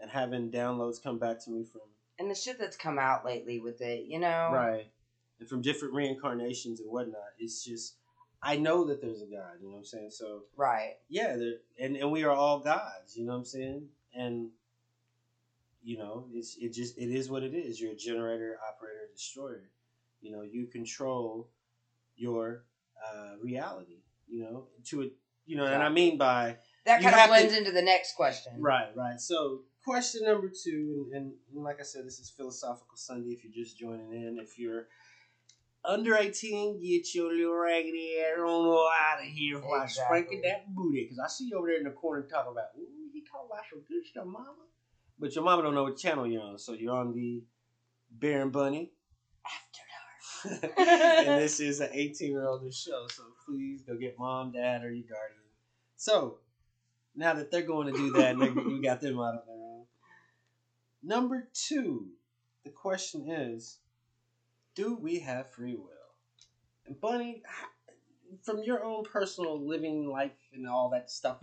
[0.00, 1.82] and having downloads come back to me from
[2.18, 4.48] And the shit that's come out lately with it, you know.
[4.50, 4.90] right
[5.38, 7.96] and from different reincarnations and whatnot, it's just
[8.42, 9.58] I know that there's a God.
[9.60, 10.10] You know what I'm saying?
[10.10, 10.96] So Right.
[11.08, 13.16] yeah, there- and and we are all gods.
[13.16, 13.88] You know what I'm saying?
[14.14, 14.50] And
[15.82, 17.80] you know, it's it just it is what it is.
[17.80, 19.70] You're a generator, operator, destroyer.
[20.20, 21.48] You know, you control
[22.16, 22.64] your
[23.06, 24.02] uh, reality.
[24.28, 25.06] You know, to a
[25.46, 28.14] you know, and I mean by That kind of have to- blends into the next
[28.14, 28.52] question.
[28.60, 29.20] right, right.
[29.20, 33.30] So question number two, and, and like I said, this is philosophical Sunday.
[33.30, 34.86] If you're just joining in, if you're
[35.84, 40.18] under 18, get your little raggedy ass on out of here while Exactly.
[40.20, 41.04] spanking that booty.
[41.04, 43.64] Because I see you over there in the corner talking about, ooh, he talking about
[43.70, 44.66] some good stuff, mama.
[45.18, 47.42] But your mama don't know what channel you're on, so you're on the
[48.10, 48.92] Bear and Bunny.
[50.44, 50.78] After dark.
[50.78, 54.90] and this is an 18 year old show, so please go get mom, dad, or
[54.90, 55.40] your guardian.
[55.96, 56.38] So
[57.14, 59.84] now that they're going to do that, we got them out of their own.
[61.02, 62.08] Number two,
[62.64, 63.78] the question is,
[64.74, 65.86] do we have free will?
[66.86, 67.42] And Bunny,
[68.42, 71.38] from your own personal living life and all that stuff,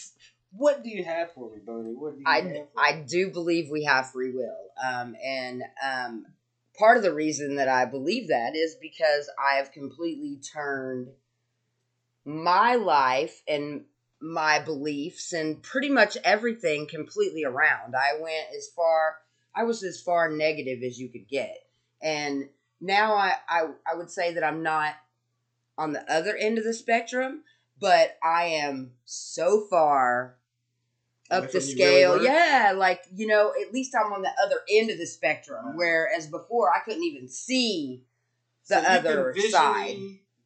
[0.52, 1.94] what do you have for me, Bunny?
[1.94, 4.56] What do you I, I do believe we have free will.
[4.82, 6.26] Um, and um,
[6.78, 11.08] part of the reason that I believe that is because I have completely turned
[12.24, 13.84] my life and
[14.20, 17.94] my beliefs and pretty much everything completely around.
[17.94, 19.16] I went as far,
[19.54, 21.56] I was as far negative as you could get.
[22.02, 22.48] And
[22.80, 24.94] now I, I, I would say that I'm not
[25.76, 27.42] on the other end of the spectrum,
[27.80, 30.36] but I am so far
[31.30, 32.22] up Like the you really scale.
[32.24, 35.60] yeah, like you know, at least I'm on the other end of the spectrum.
[35.64, 35.72] Uh-huh.
[35.76, 38.02] Whereas before, I couldn't even see
[38.68, 39.96] the So other side.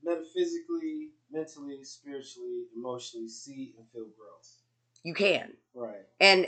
[0.03, 4.57] metaphysically, mentally, spiritually, emotionally see and feel growth.
[5.05, 6.07] You can, Right.
[6.21, 6.47] and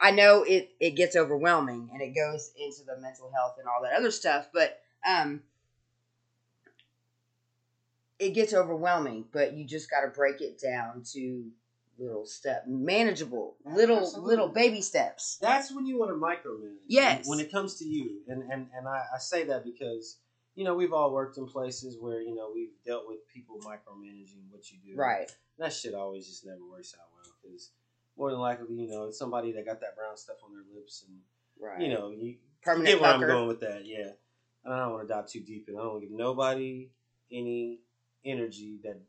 [0.00, 3.82] I know it it gets overwhelming, and it goes into the mental health and all
[3.82, 4.48] that other stuff.
[4.54, 5.42] But um,
[8.18, 9.26] it gets overwhelming.
[9.32, 11.50] But you just got to break it down to
[11.98, 14.28] little step, manageable, little Absolutely.
[14.30, 15.38] little baby steps.
[15.40, 16.76] That's when you want to micromanage.
[16.86, 17.28] Yes.
[17.28, 20.18] When it comes to you, and and and I, I say that because
[20.54, 24.50] you know we've all worked in places where you know we've dealt with people micromanaging
[24.50, 24.98] what you do.
[24.98, 25.30] Right.
[25.58, 27.70] That shit always just never works out well because
[28.16, 31.04] more than likely you know it's somebody that got that brown stuff on their lips
[31.06, 31.18] and
[31.62, 31.80] Right.
[31.82, 33.84] you know you Permanent get where I'm going with that.
[33.84, 34.12] Yeah.
[34.64, 36.88] And I don't want to dive too deep, and I don't want to give nobody
[37.32, 37.80] any
[38.24, 39.00] energy that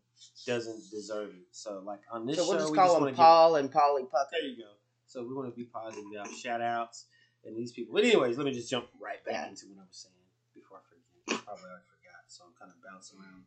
[0.45, 1.47] doesn't deserve it.
[1.51, 4.03] So like on this So we'll show, just we call just them Paul and Polly
[4.09, 4.29] Pucker.
[4.31, 4.69] there you go.
[5.07, 7.05] So we want to be positive about shout outs
[7.45, 7.93] and these people.
[7.95, 9.49] But anyways, let me just jump right back Yeah.
[9.49, 10.13] into what I was saying
[10.55, 11.45] before I forget.
[11.45, 13.43] Probably I forgot, so I'm kind of bouncing around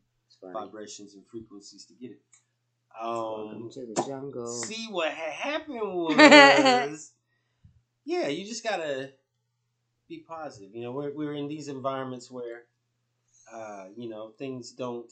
[0.53, 2.21] vibrations and frequencies to get it.
[3.03, 4.47] Welcome Um, to the jungle.
[4.47, 7.13] see what had happened was,
[8.05, 9.13] yeah, you just gotta
[10.09, 10.75] be positive.
[10.75, 12.65] You know, we're we're in these environments where,
[13.53, 15.11] uh, you know, things don't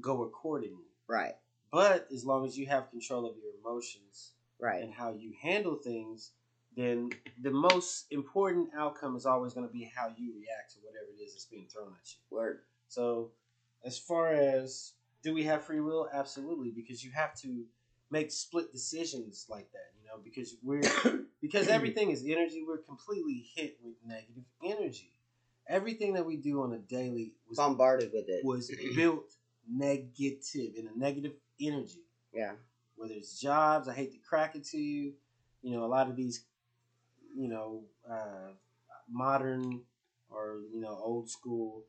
[0.00, 0.84] go accordingly.
[1.06, 1.34] Right.
[1.70, 4.82] But as long as you have control of your emotions Right.
[4.82, 6.32] and how you handle things,
[6.76, 7.10] then
[7.42, 11.22] the most important outcome is always going to be how you react to whatever it
[11.22, 12.18] is that's being thrown at you.
[12.30, 12.60] Word.
[12.88, 13.30] So,
[13.84, 16.08] as far as do we have free will?
[16.12, 17.64] Absolutely, because you have to
[18.10, 19.92] make split decisions like that.
[20.08, 20.82] Know, because we're
[21.42, 22.64] because everything is energy.
[22.66, 25.12] We're completely hit with negative energy.
[25.68, 28.42] Everything that we do on a daily was Bombarded with it.
[28.44, 29.30] was built
[29.70, 32.52] negative in a negative energy Yeah.
[32.96, 33.86] whether it's jobs.
[33.86, 35.12] I hate to crack it to you.
[35.62, 36.44] You know, a lot of these,
[37.36, 38.52] you know, uh,
[39.10, 39.82] modern
[40.30, 41.84] or you know old school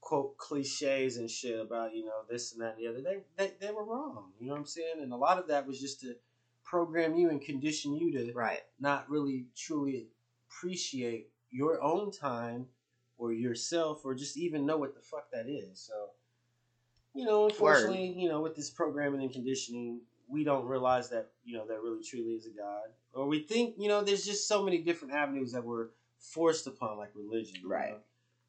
[0.00, 3.00] quote cliches and shit about you know this and that and the other.
[3.00, 4.32] They they they were wrong.
[4.40, 4.96] You know what I'm saying?
[5.00, 6.16] And a lot of that was just to
[6.64, 8.60] program you and condition you to Right.
[8.80, 10.08] not really truly
[10.48, 12.66] appreciate your own time
[13.16, 15.80] or yourself or just even know what the fuck that is.
[15.80, 16.10] So,
[17.14, 21.56] you know, unfortunately, you know, with this programming and conditioning, we don't realize that, you
[21.56, 22.88] know, that really truly is a God.
[23.12, 26.98] Or we think, you know, there's just so many different avenues that we're forced upon,
[26.98, 27.62] like religion.
[27.64, 27.90] Right.
[27.90, 27.98] know?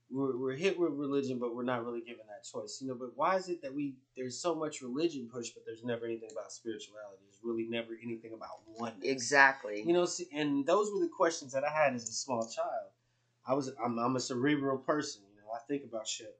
[0.10, 2.80] We're, we're hit with religion, but we're not really given that choice.
[2.82, 5.84] You know, but why is it that we there's so much religion push, but there's
[5.84, 7.24] never anything about spirituality?
[7.24, 9.04] There's really never anything about oneness.
[9.04, 9.84] Exactly.
[9.86, 12.90] You know, see, and those were the questions that I had as a small child.
[13.48, 15.22] I was I'm, I'm a cerebral person.
[15.36, 16.38] You know, I think about shit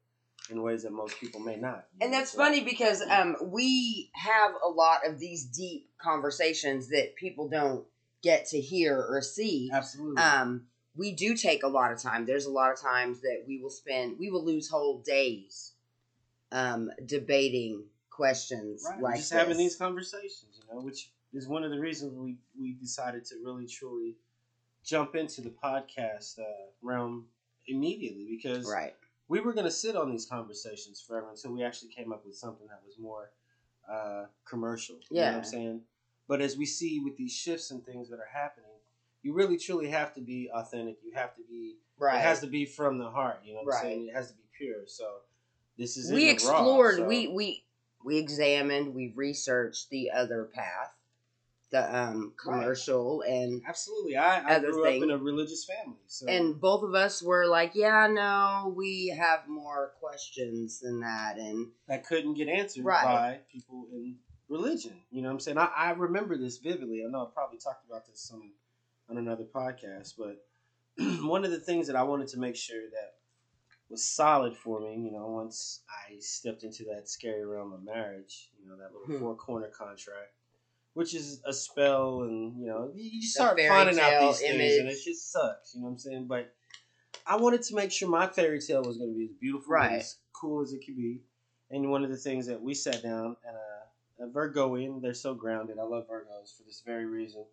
[0.50, 1.86] in ways that most people may not.
[2.02, 6.90] And know, that's so- funny because um, we have a lot of these deep conversations
[6.90, 7.86] that people don't
[8.22, 9.70] get to hear or see.
[9.74, 10.22] Absolutely.
[10.22, 12.26] Um, we do take a lot of time.
[12.26, 15.74] There's a lot of times that we will spend, we will lose whole days
[16.52, 19.02] um, debating questions right.
[19.02, 19.40] like just this.
[19.40, 23.36] having these conversations, you know, which is one of the reasons we we decided to
[23.44, 24.16] really truly
[24.84, 26.44] jump into the podcast uh,
[26.82, 27.26] realm
[27.68, 28.96] immediately because right.
[29.28, 32.36] we were going to sit on these conversations forever until we actually came up with
[32.36, 33.32] something that was more
[33.92, 34.96] uh, commercial.
[35.10, 35.38] You know what Yeah.
[35.38, 35.82] I'm saying?
[36.28, 38.70] But as we see with these shifts and things that are happening,
[39.26, 40.98] you really truly have to be authentic.
[41.04, 41.78] You have to be.
[41.98, 42.18] Right.
[42.20, 43.40] It has to be from the heart.
[43.44, 43.78] You know what Right.
[43.78, 44.08] I'm saying?
[44.10, 44.84] It has to be pure.
[44.86, 45.06] So
[45.80, 47.66] this is we isn't raw, explored so- we we
[48.04, 50.94] we examined we researched the other path
[51.72, 54.16] the um commercial and Absolutely.
[54.16, 54.98] I, I grew thing.
[55.02, 55.98] up in a religious family.
[56.06, 61.38] So and both of us were like yeah no we have more questions than that
[61.40, 63.04] and that couldn't get answered Right.
[63.04, 65.02] by people in religion.
[65.10, 65.58] You know what I'm saying?
[65.58, 67.04] I, I remember this vividly.
[67.04, 68.52] I know I probably talked about this on,
[69.10, 70.44] on another podcast, but
[71.24, 73.16] one of the things that I wanted to make sure that
[73.90, 78.50] was solid for me, you know, once I stepped into that scary realm of marriage,
[78.62, 79.20] you know, that little Hmm.
[79.24, 80.34] four corner contract,
[80.94, 85.04] which is a spell, and you know, you start finding out these things, and it
[85.04, 85.76] just sucks.
[85.76, 86.26] You know what I'm saying?
[86.28, 86.54] But
[87.28, 89.84] I wanted to make sure my fairy tale was going to be as beautiful, and
[89.92, 90.00] Right.
[90.00, 91.22] as cool as it could be.
[91.70, 95.34] And one of the things that we sat down and uh, a Virgoian, they're so
[95.34, 95.78] grounded.
[95.80, 97.46] I love Virgos for this very reason.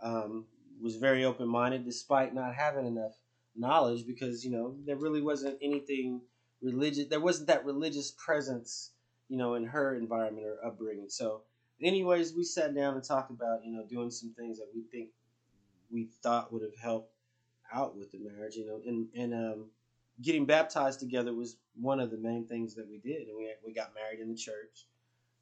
[0.00, 0.46] Um,
[0.82, 3.12] was very open minded despite not having enough
[3.54, 6.20] knowledge because you know there really wasn't anything
[6.62, 7.06] religious.
[7.08, 8.90] There wasn't that religious presence,
[9.28, 11.08] you know, in her environment or upbringing.
[11.08, 11.42] So,
[11.82, 15.10] anyways, we sat down and talked about you know doing some things that we think
[15.90, 17.12] we thought would have helped
[17.72, 18.56] out with the marriage.
[18.56, 19.64] You know, and and um,
[20.20, 23.72] getting baptized together was one of the main things that we did, and we we
[23.72, 24.86] got married in the church,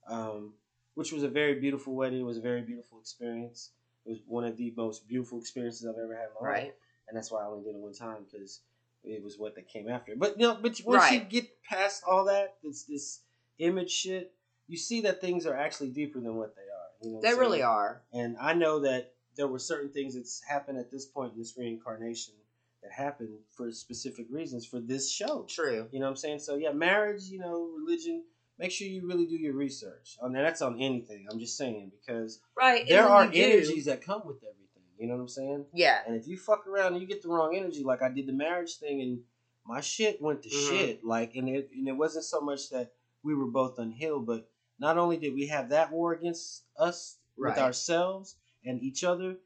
[0.09, 0.55] um,
[0.95, 2.21] which was a very beautiful wedding.
[2.21, 3.71] It was a very beautiful experience.
[4.07, 6.73] It was one of the most beautiful experiences I've ever had in my life
[7.11, 8.61] and that's why I only did it one time because
[9.05, 10.15] it was what that came after.
[10.17, 13.21] But you know, but once you get past all that, this this
[13.59, 14.33] image shit,
[14.69, 17.09] you see that things are actually deeper than what they are.
[17.09, 20.79] You know, they really are And I know that there were certain things that's happened
[20.79, 22.35] at this point in this reincarnation
[22.83, 25.47] that happened for specific reasons for this show.
[25.49, 26.39] true You know what I'm saying?
[26.41, 28.25] So yeah, marriage, you know, religion.
[28.61, 30.19] Make sure you really do your research.
[30.23, 31.27] I mean, that's on anything.
[31.31, 34.57] I'm just saying because right there are you do- energies that come with everything.
[34.99, 35.65] You know what I'm saying?
[35.73, 38.27] yeah And if you fuck around and you get the wrong energy, like I did
[38.27, 39.21] the marriage thing, and
[39.67, 40.69] my shit went to Mhm.
[40.69, 41.03] shit.
[41.05, 42.93] Like, and it and it wasn't so much that
[43.23, 44.47] we were both unhealed, but
[44.79, 47.51] not only did we have that war against us Right.
[47.55, 49.39] with ourselves and each other,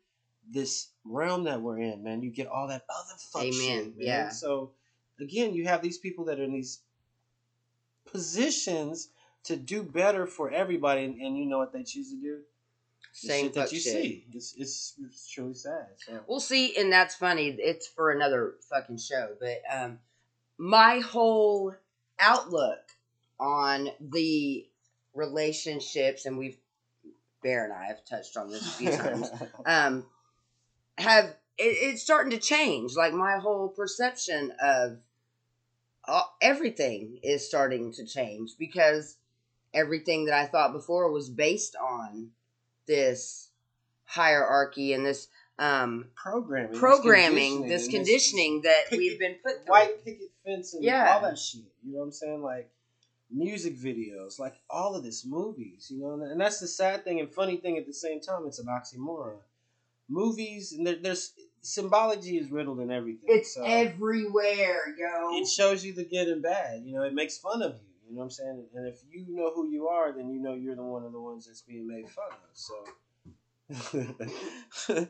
[0.50, 3.53] this realm that we're in, man, you get all that other fuck Amen.
[3.55, 4.07] shit, man.
[4.07, 4.29] Yeah.
[4.31, 4.72] So
[5.20, 6.81] again, you have these people that are in these
[8.10, 9.08] positions
[9.44, 12.38] to do better for everybody, and, and you know what they choose to do?
[13.22, 13.92] The same shit that you shit.
[13.92, 14.26] see.
[14.32, 15.86] It's, it's it's truly sad.
[15.98, 16.20] So.
[16.26, 17.54] Well, see, and that's funny.
[17.58, 19.98] It's for another fucking show, but um,
[20.58, 21.74] my whole
[22.18, 22.80] outlook
[23.38, 24.66] on the
[25.14, 26.56] relationships, and we've
[27.44, 29.30] Bear and I have touched on this a few times.
[29.66, 30.06] um,
[30.96, 31.26] have
[31.58, 32.96] it, it's starting to change.
[32.96, 34.96] Like my whole perception of
[36.08, 39.16] uh, everything is starting to change because
[39.72, 42.30] everything that I thought before was based on
[42.86, 43.50] this
[44.04, 49.64] hierarchy and this um, programming, this programming, this and conditioning that picket- we've been put
[49.64, 49.70] through.
[49.72, 51.14] white picket fence, and Yeah.
[51.14, 51.62] all that shit.
[51.84, 52.42] You know what I'm saying?
[52.42, 52.70] Like
[53.30, 55.90] music videos, like all of this movies.
[55.90, 58.46] You know, and that's the sad thing and funny thing at the same time.
[58.46, 59.38] It's an oxymoron.
[60.08, 61.32] Movies and there, there's
[61.64, 63.29] symbology is riddled in everything.
[63.29, 65.37] It's so everywhere, yo.
[65.38, 66.83] it shows you the good and bad.
[66.85, 67.88] You know, it makes fun of you.
[68.09, 68.64] You know what I'm saying?
[68.74, 71.20] And if you know who you are, then you know you're the one of the
[71.20, 72.38] ones that's being made fun of.
[72.53, 72.74] So,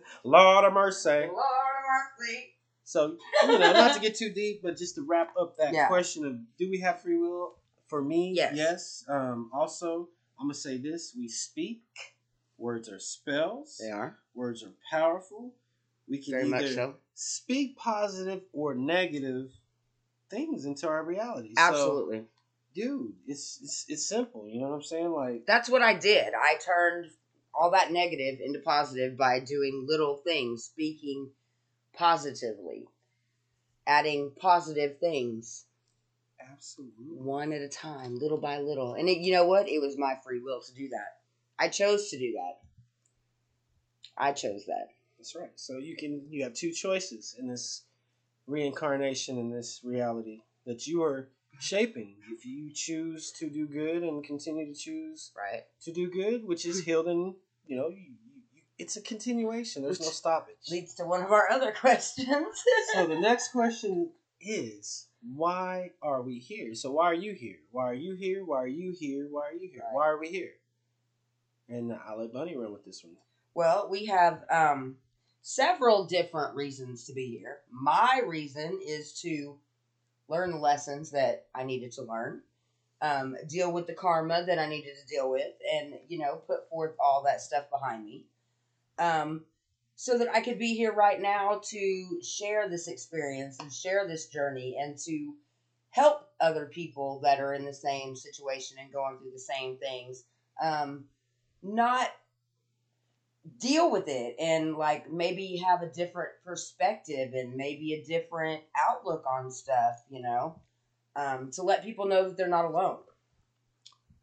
[0.25, 1.09] Lord of mercy.
[1.11, 2.55] Lord of mercy.
[2.85, 5.89] So, you know, not to get too deep, but just to wrap up that Yeah.
[5.89, 7.57] question of do we have free will?
[7.87, 8.53] For me, Yes.
[8.55, 9.05] yes.
[9.09, 11.83] Um, also, I'm gonna say this: we speak.
[12.57, 13.79] Words are spells.
[13.81, 15.53] They are Words are powerful.
[16.09, 16.95] We can very either so.
[17.15, 19.51] speak positive or negative
[20.31, 21.55] things into our reality.
[21.57, 22.19] Absolutely.
[22.21, 22.25] So,
[22.75, 24.49] dude, it's, it's it's simple.
[24.49, 25.11] You know what I'm saying?
[25.11, 26.35] Like, That's what I did.
[26.35, 27.11] I turned
[27.55, 31.31] all that negative into positive by doing little things, speaking
[31.95, 32.85] positively.
[33.87, 35.67] adding positive things
[36.41, 37.05] Absolutely.
[37.07, 38.95] one at a time, little by little.
[38.95, 39.69] And it, you know what?
[39.69, 41.19] It was my free will to do that.
[41.59, 42.61] I chose to do that.
[44.17, 44.89] I chose that.
[45.25, 45.53] That's right.
[45.55, 47.85] So you can you have two choices in this
[48.47, 52.17] reincarnation in this reality that you are shaping.
[52.31, 55.65] If you choose to do good and continue to choose Right.
[55.85, 59.83] to do good, which is healed and you know, you, you, you, it's a continuation.
[59.83, 60.57] There's no stoppage.
[60.71, 62.29] Leads to one of our other questions.
[62.93, 64.11] so the next question
[64.43, 66.75] is why are we here?
[66.75, 67.61] So why are you here?
[67.71, 68.45] Why are you here?
[68.45, 69.27] Why are you here?
[69.31, 69.81] Why are you here?
[69.85, 69.95] Right.
[69.95, 70.51] Why are we here?
[71.71, 73.15] And I'll let Bunny run with this one.
[73.55, 74.97] Well, we have um,
[75.45, 77.59] several different reasons to be here.
[77.71, 79.59] My reason is to
[80.27, 82.41] learn the lessons that I needed to learn,
[83.03, 86.71] um, deal with the karma that I needed to deal with, and you know, put
[86.71, 88.25] forth all that stuff behind me,
[88.99, 89.45] um,
[89.97, 94.29] so that I could be here right now to share this experience and share this
[94.29, 95.35] journey and to
[95.91, 100.25] help other people that are in the same situation and going through the same things.
[100.63, 101.05] Um,
[101.63, 102.09] not
[103.59, 109.25] deal with it and like maybe have a different perspective and maybe a different outlook
[109.31, 110.61] on stuff, you know,
[111.17, 112.99] um, to let people know that they're not alone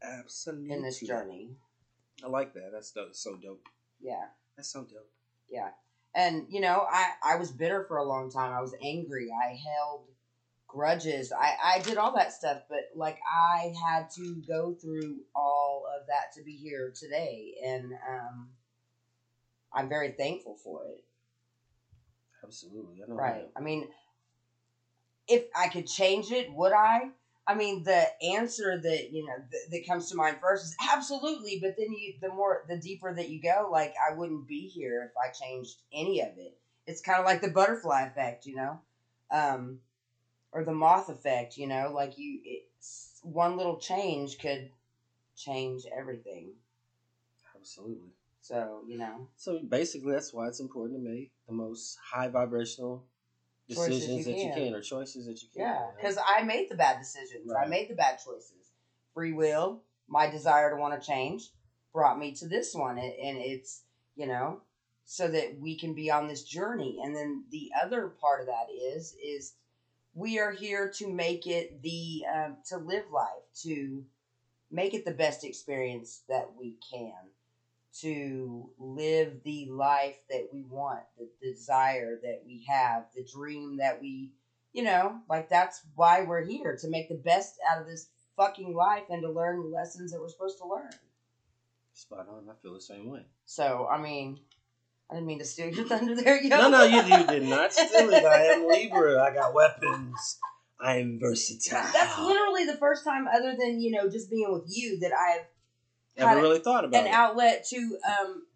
[0.02, 0.72] Absolutely.
[0.72, 1.50] in this journey.
[2.24, 2.70] I like that.
[2.72, 3.14] That's dope.
[3.14, 3.66] so dope.
[4.00, 5.10] Yeah, That's so dope.
[5.48, 5.70] yeah.
[6.14, 8.52] And you know, I I was bitter for a long time.
[8.52, 9.30] I was angry.
[9.32, 10.08] I held
[10.68, 11.32] grudges.
[11.32, 16.06] I I did all that stuff, but like I had to go through all of
[16.08, 18.48] that to be here today, and um,
[19.74, 21.04] I'm very thankful for it.
[22.44, 23.02] Absolutely.
[23.02, 23.52] I Right.
[23.54, 23.60] that.
[23.60, 23.88] I mean,
[25.28, 27.10] if I could change it, would I?
[27.46, 31.58] I mean, the answer that you know th- that comes to mind first is absolutely.
[31.60, 35.10] But then you, the more, the deeper that you go, like I wouldn't be here
[35.10, 36.56] if I changed any of it.
[36.86, 38.80] It's kind of like the butterfly effect, you know,
[39.30, 39.78] um,
[40.52, 41.56] or the moth effect.
[41.56, 44.70] You know, like you, it's, one little change could
[45.36, 46.54] change everything.
[47.56, 48.12] Absolutely.
[48.42, 53.04] So you know, So basically, that's why it's important to make the most high vibrational
[53.68, 54.64] decisions you that you can.
[54.64, 55.62] can or choices that you can.
[55.62, 55.90] Yeah, you know?
[55.96, 57.50] because I made the bad decisions.
[57.52, 58.72] I made the bad choices.
[59.14, 61.50] Free will, my desire to want to change,
[61.92, 63.84] brought me to this one, and and it's
[64.16, 64.60] you know
[65.04, 66.98] so that we can be on this journey.
[67.04, 69.54] And then the other part of that is is
[70.14, 73.28] we are here to make it the um, to live life
[73.62, 74.04] to
[74.68, 77.12] make it the best experience that we can
[78.00, 84.00] to live the life that we want the desire that we have the dream that
[84.00, 84.32] we
[84.72, 88.74] you know, like that's why we're here to make the best out of this fucking
[88.74, 90.90] life and to learn the lessons that we're supposed to learn.
[91.92, 92.48] Spot on.
[92.50, 93.26] I feel the same way.
[93.44, 94.40] So, I mean,
[95.10, 96.56] I didn't mean to steal your thunder there, yo.
[96.56, 98.24] No, no, you, you did not steal it.
[98.24, 99.22] I am Libra.
[99.22, 100.38] I got weapons.
[100.80, 101.92] I am versatile.
[101.92, 105.46] That's literally the first time, other than you know, just being with you, that I've
[106.16, 107.12] Never had really thought about an it.
[107.14, 108.46] outlet to, um,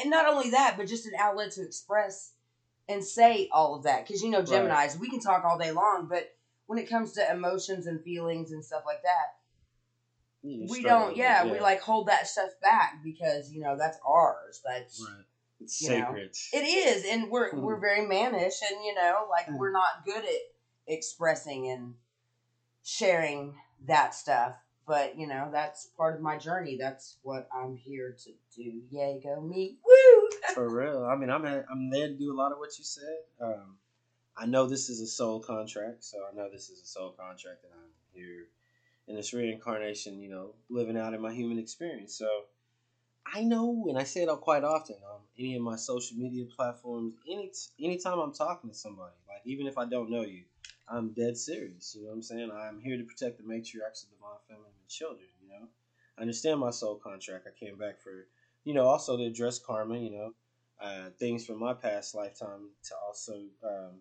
[0.00, 2.32] and not only that, but just an outlet to express
[2.88, 4.06] and say all of that.
[4.06, 4.48] Because you know, Right.
[4.48, 6.34] Gemini's, we can talk all day long, but
[6.66, 9.38] when it comes to emotions and feelings and stuff like that,
[10.42, 13.98] You we don't with yeah, we like hold that stuff back because you know that's
[14.06, 15.24] ours that's Right.
[15.60, 16.36] It's you know, sacred.
[16.52, 17.62] it is and we're Mhm.
[17.62, 19.58] we're very mannish and you know like Mhm.
[19.58, 20.40] we're not good at
[20.86, 21.94] expressing and
[22.84, 24.54] sharing that stuff
[24.86, 29.20] but you know that's part of my journey that's what i'm here to do yay
[29.22, 30.16] go me woo
[30.54, 31.04] For real.
[31.04, 33.18] I mean, I'm I'm there to do a lot of what you said.
[33.40, 33.76] Um,
[34.36, 37.64] I know this is a soul contract, so I know this is a soul contract,
[37.64, 38.48] and I'm here
[39.08, 40.20] in this reincarnation.
[40.20, 42.14] You know, living out in my human experience.
[42.14, 42.28] So
[43.32, 47.14] I know, and I say it quite often on any of my social media platforms.
[47.28, 50.44] Any anytime I'm talking to somebody, like even if I don't know you,
[50.88, 51.94] I'm dead serious.
[51.96, 52.50] You know what I'm saying?
[52.50, 55.28] I'm here to protect the matriarchs of the divine feminine and children.
[55.42, 55.68] You know,
[56.16, 57.46] I understand my soul contract.
[57.46, 58.26] I came back for
[58.66, 60.34] you know, also to address karma, you know,
[60.82, 64.00] uh, things from my past lifetime to also um,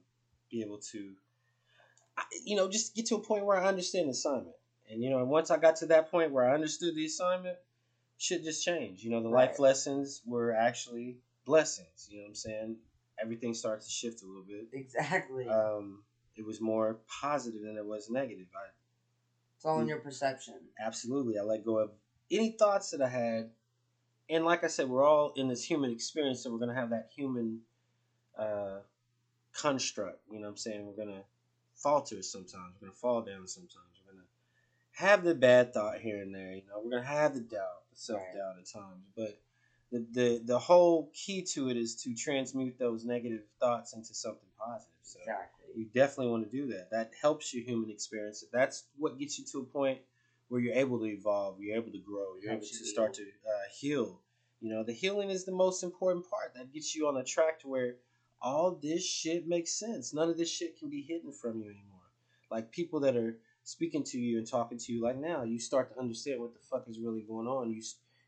[0.50, 1.14] be able to,
[2.44, 4.56] you know, just get to a point where I understand the assignment.
[4.90, 7.58] And, you know, once I got to that point where I understood the assignment,
[8.18, 9.04] shit just changed.
[9.04, 12.08] You know, the life lessons were actually blessings.
[12.10, 12.76] You know what I'm saying?
[13.22, 14.68] Everything starts to shift a little bit.
[14.74, 16.02] exactly Um,
[16.36, 18.48] it was more positive than it was negative.
[18.56, 18.70] I
[19.56, 21.38] it's all in your perception absolutely.
[21.40, 21.92] I let go of
[22.32, 23.50] any thoughts that I had.
[24.30, 27.10] And like I said, we're all in this human experience, so we're gonna have that
[27.16, 27.62] human
[28.38, 28.80] uh,
[29.54, 30.20] construct.
[30.32, 30.86] You know what I'm saying?
[30.86, 31.24] We're gonna
[31.76, 32.76] falter sometimes.
[32.80, 34.02] We're gonna fall down sometimes.
[34.06, 34.26] We're gonna
[34.94, 36.54] have the bad thought here and there.
[36.54, 39.06] You know, we're gonna have the doubt, the self doubt at times.
[39.16, 39.40] But
[39.92, 44.50] the, the the whole key to it is to transmute those negative thoughts into something
[44.58, 44.92] positive.
[45.04, 46.90] So exactly You definitely want to do that.
[46.92, 48.44] That helps your human experience.
[48.52, 50.00] That's what gets you to a point
[50.48, 53.68] where you're able to evolve, you're able to grow, you're able to start to uh,
[53.78, 54.22] heal.
[54.62, 56.54] You know, the healing is the most important part.
[56.56, 57.96] That gets you on a track to where
[58.42, 60.14] all this shit makes sense.
[60.14, 62.02] None of this shit can be hidden from you anymore.
[62.52, 65.94] Like people that are speaking to you and talking to you like now, you start
[65.94, 67.72] to understand what the fuck is really going on.
[67.72, 67.82] You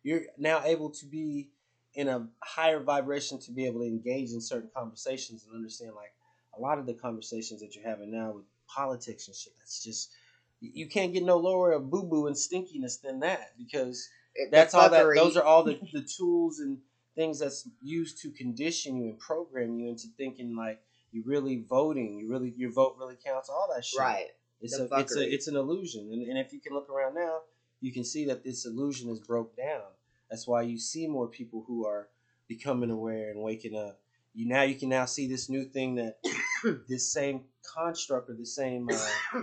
[0.04, 1.50] you're now able to be
[1.94, 6.14] in a higher vibration to be able to engage in certain conversations and understand like
[6.58, 9.54] a lot of the conversations that you're having now with politics and shit.
[9.60, 10.12] That's just
[10.60, 14.74] you can't get no lower of boo boo and stinkiness than that because It- that's
[14.74, 16.80] all that those are all the, the tools and
[17.16, 20.80] things that's used to condition you and program you into thinking like
[21.12, 24.00] you're really voting you really your vote really counts all that shit.
[24.00, 24.28] Right.
[24.62, 26.10] it's the a it's a it's an illusion.
[26.12, 27.40] And, and if you can look around now
[27.80, 29.84] you can see that this illusion is broke down.
[30.30, 32.10] That's why you see more people who are
[32.48, 34.00] becoming aware and waking up
[34.38, 36.18] you now you can now see this new thing that
[36.88, 37.42] this same
[37.76, 39.10] construct or the same uh,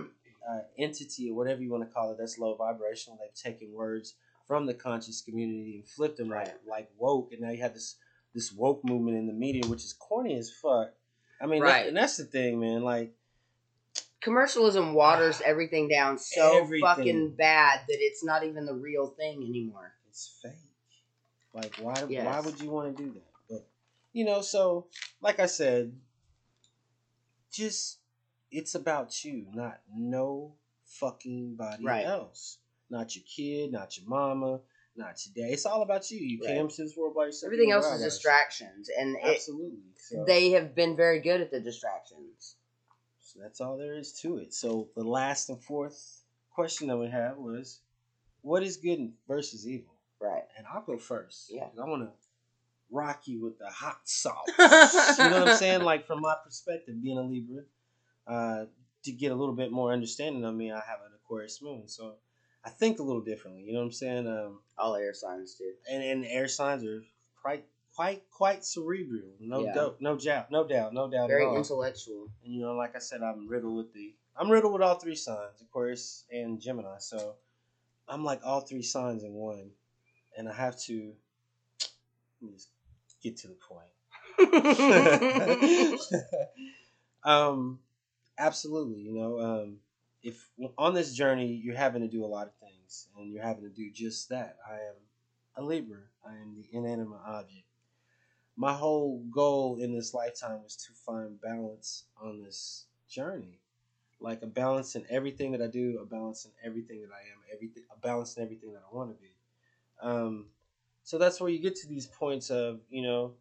[0.49, 4.15] uh, entity or whatever you want to call it that's low vibrational they've taken words
[4.47, 7.97] from the conscious community and flipped them right like woke and now you have this
[8.33, 10.91] this woke movement in the media which is corny as fuck
[11.41, 13.13] i mean that- and that's the thing man like
[14.21, 16.87] Commercialism waters everything down so Everything.
[16.87, 19.91] fucking bad that it's not even the real thing anymore.
[20.09, 20.51] it's fake.
[21.53, 23.34] Like why why would you want to do that?
[24.15, 24.87] You know, so
[25.19, 25.91] like I said,
[27.51, 27.99] just
[28.49, 30.55] it's about you, not no
[30.85, 32.05] fucking body Right.
[32.05, 32.59] else.
[32.89, 34.61] Not your kid, not your mama,
[34.95, 35.51] not your dad.
[35.53, 36.19] It's all about you.
[36.19, 36.47] You Right.
[36.55, 37.47] came to this world by yourself.
[37.51, 39.83] Everything else is distractions, and it, Absolutely.
[39.97, 42.55] So, they have been very good at the distractions.
[43.19, 44.53] so that's all there is to it.
[44.53, 47.81] So the last and fourth question that we have was,
[48.43, 49.93] what is good versus evil?
[50.21, 50.47] Right.
[50.55, 51.51] and I'll go first.
[51.51, 51.67] Yeah.
[51.77, 52.24] I want to
[52.91, 54.47] rock you with the hot sauce.
[55.19, 55.81] you know what I'm saying?
[55.81, 57.63] Like from my perspective, being a Libra,
[58.27, 58.65] uh,
[59.03, 62.15] to get a little bit more understanding of me, I have an Aquarius moon, so
[62.63, 63.63] I think a little differently.
[63.63, 64.27] You know what I'm saying?
[64.27, 65.71] Um, All air signs do.
[65.91, 67.03] and and air signs are
[67.41, 67.65] quite
[67.95, 69.33] quite quite cerebral.
[69.39, 69.73] No Yeah.
[69.73, 71.55] doubt, no doubt, no doubt, no doubt Very at all.
[71.57, 72.27] intellectual.
[72.43, 75.15] And you know, like I said, I'm riddled with the I'm riddled with all three
[75.15, 76.97] signs, Aquarius and Gemini.
[76.99, 77.35] So
[78.07, 79.71] I'm like all three signs in one,
[80.37, 81.13] and I have to
[82.41, 82.69] let me just
[83.25, 83.89] get to the point.
[87.23, 87.79] um,
[88.37, 89.01] absolutely.
[89.01, 89.79] You know, um,
[90.21, 90.47] if
[90.77, 93.69] on this journey you're having to do a lot of things, and you're having to
[93.69, 94.57] do just that.
[94.67, 94.95] I am
[95.57, 96.01] a Libra.
[96.25, 97.63] I am the inanimate object.
[98.57, 103.59] My whole goal in this lifetime was to find balance on this journey,
[104.21, 107.39] like a balance in everything that I do, a balance in everything that I am,
[107.53, 109.33] everything, a balance in everything that I want to be.
[110.01, 110.45] Um,
[111.05, 113.35] so that's where you get to these points of you know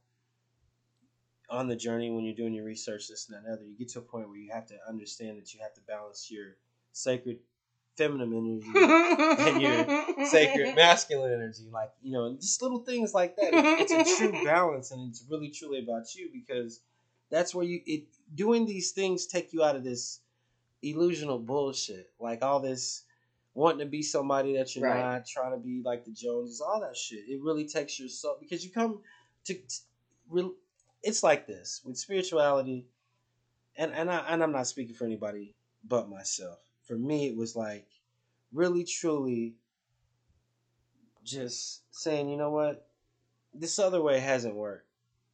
[1.50, 3.88] on the journey when you're doing your research, this and that and other, you get
[3.90, 6.56] to a point where you have to understand that you have to balance your
[6.92, 7.38] sacred
[7.96, 11.68] feminine energy and your sacred masculine energy.
[11.70, 13.52] Like, you know, just little things like that.
[13.52, 16.80] It- it's a true balance and it's really truly about you because
[17.30, 18.04] that's where you it
[18.34, 20.20] doing these things take you out of this
[20.82, 22.10] illusional bullshit.
[22.18, 23.02] Like all this
[23.54, 25.00] wanting to be somebody that you're Right.
[25.02, 27.28] not, trying to be like the Joneses, all that shit.
[27.28, 29.00] It really takes your soul because you come
[29.44, 29.80] to, to
[30.28, 30.54] real
[31.02, 32.86] it's like this with spirituality
[33.76, 35.54] and and I and I'm not speaking for anybody
[35.86, 36.58] but myself.
[36.86, 37.86] For me it was like
[38.52, 39.54] really truly
[41.22, 42.86] just saying, you know what?
[43.52, 44.88] This other way hasn't worked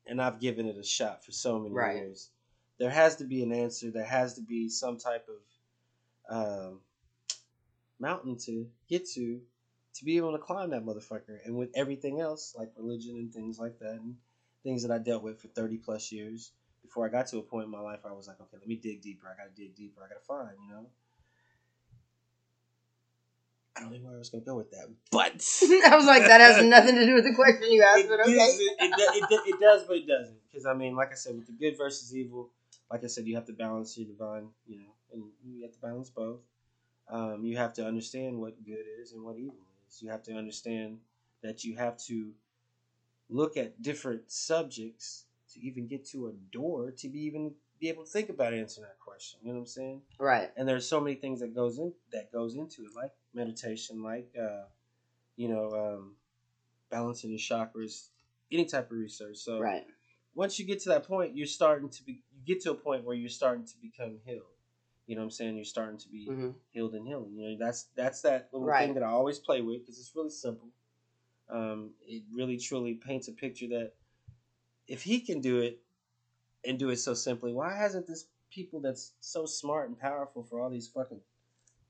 [0.06, 1.96] and I've given it a shot for so many Right.
[1.96, 2.30] years.
[2.78, 3.90] There has to be an answer.
[3.90, 6.80] There has to be some type of um,
[8.00, 9.40] mountain to get to
[9.94, 11.38] to be able to climb that motherfucker.
[11.44, 14.14] And with everything else, like religion and things like that, and
[14.62, 17.64] things that I dealt with for 30 plus years before I got to a point
[17.64, 19.26] in my life where I was like, okay, let me dig deeper.
[19.26, 20.02] I got to dig deeper.
[20.04, 20.86] I got to find, you know?
[23.76, 25.32] I don't know where I was going to go with that, but.
[25.90, 28.20] I was like, that has nothing to do with the question you asked, it, but
[28.20, 28.32] okay.
[28.32, 30.36] it, it, it, it does, but it doesn't.
[30.50, 32.50] Because, I mean, like I said, with the good versus evil,
[32.90, 35.80] like I said, you have to balance your divine, you know, and you have to
[35.80, 36.40] balance both.
[37.10, 39.56] Um, you have to understand what good is and what evil
[39.88, 40.00] is.
[40.00, 40.98] You have to understand
[41.42, 42.32] that you have to
[43.28, 48.04] look at different subjects to even get to a door to be even be able
[48.04, 49.40] to think about answering that question.
[49.42, 50.02] You know what I'm saying?
[50.18, 50.50] Right.
[50.56, 54.28] and there's so many things that goes in that goes into it, like meditation, like
[54.38, 54.64] uh,
[55.36, 56.16] you know, um,
[56.90, 58.08] balancing your chakras,
[58.52, 59.38] any type of research.
[59.38, 59.86] So Right.
[60.34, 63.04] once you get to that point, you're starting to be you get to a point
[63.04, 64.44] where you're starting to become healed.
[65.10, 65.56] You know what I'm saying?
[65.56, 67.32] You're starting to be hmm healed and healing.
[67.34, 68.84] You know, that's that's that little Right.
[68.84, 70.68] thing that I always play with because it's really simple.
[71.48, 73.94] Um, it really truly paints a picture that
[74.86, 75.80] if he can do it
[76.64, 80.60] and do it so simply, why hasn't this people that's so smart and powerful for
[80.60, 81.20] all these fucking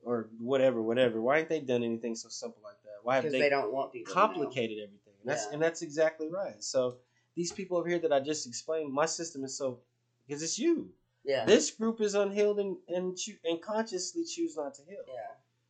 [0.02, 1.20] or whatever, whatever.
[1.20, 2.96] Why ain't they done anything so simple like that?
[3.02, 4.14] Why have they, they, don't want people.
[4.14, 5.12] complicated everything?
[5.20, 5.52] And that's Yeah.
[5.52, 6.62] and that's exactly right.
[6.64, 6.96] So
[7.36, 9.80] these people over here that I just explained, my system is so
[10.26, 10.90] because it's you.
[11.24, 11.44] Yeah.
[11.44, 15.02] This group is unhealed and and, choo- and consciously choose not to heal.
[15.08, 15.14] yeah.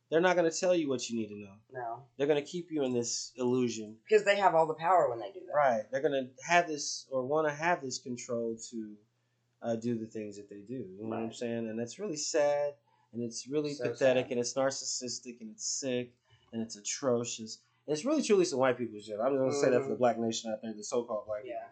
[0.09, 1.53] They're not going to tell you what you need to know.
[1.71, 2.03] No.
[2.17, 3.95] They're going to keep you in this illusion.
[4.07, 5.53] Because they have all the power when they do that.
[5.55, 5.83] Right.
[5.89, 8.93] They're going to have this or want to have this control to
[9.61, 10.73] uh, do the things that they do.
[10.73, 11.69] You know what I'm saying?
[11.69, 12.73] And that's really sad
[13.13, 14.31] and it's really So pathetic sad.
[14.31, 16.11] and it's narcissistic and it's sick
[16.51, 17.59] and it's atrocious.
[17.87, 19.15] And it's really truly some white people shit.
[19.17, 19.99] I'm just going to say that for the Mhm.
[19.99, 21.63] black nation out there, the so-called black Yeah.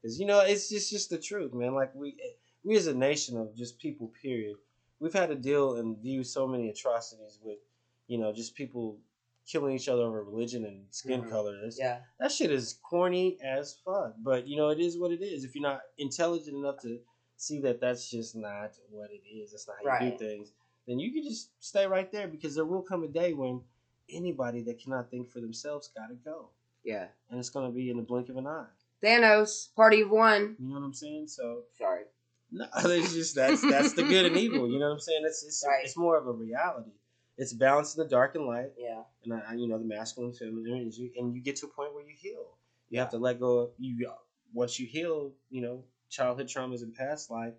[0.00, 1.74] because you know it's just just the truth, man.
[1.74, 2.16] Like we
[2.64, 4.56] we as a nation of just people, period,
[5.00, 7.58] we've had to deal and view so many atrocities with,
[8.06, 8.98] you know, just people
[9.46, 11.30] killing each other over religion and skin Mhm.
[11.30, 11.58] color.
[11.78, 12.02] Yeah.
[12.20, 14.14] That shit is corny as fuck.
[14.18, 15.44] But you know, it is what it is.
[15.44, 17.00] If you're not intelligent enough to
[17.36, 20.52] see that that's just not what it is, that's not how you do things,
[20.86, 23.62] then you can just stay right there because there will come a day when
[24.10, 26.50] anybody that cannot think for themselves gotta go,
[26.84, 27.08] Yeah.
[27.30, 28.68] and it's gonna be in the blink of an eye.
[29.02, 30.56] Thanos, party of one.
[30.58, 31.28] You know what I'm saying?
[31.28, 31.64] So.
[31.78, 32.04] Sorry.
[32.50, 34.68] No, it's just that's that's the good and evil.
[34.68, 35.22] You know what I'm saying?
[35.26, 35.84] It's it's, Right.
[35.84, 36.90] it's more of a reality.
[37.36, 39.02] It's balancing the dark and light, Yeah.
[39.24, 41.94] and I, you know the masculine, feminine, and you, and you get to a point
[41.94, 42.56] where you heal.
[42.90, 44.08] You have to let go of you.
[44.08, 44.14] Uh,
[44.52, 47.52] once you heal, you know childhood traumas and past life,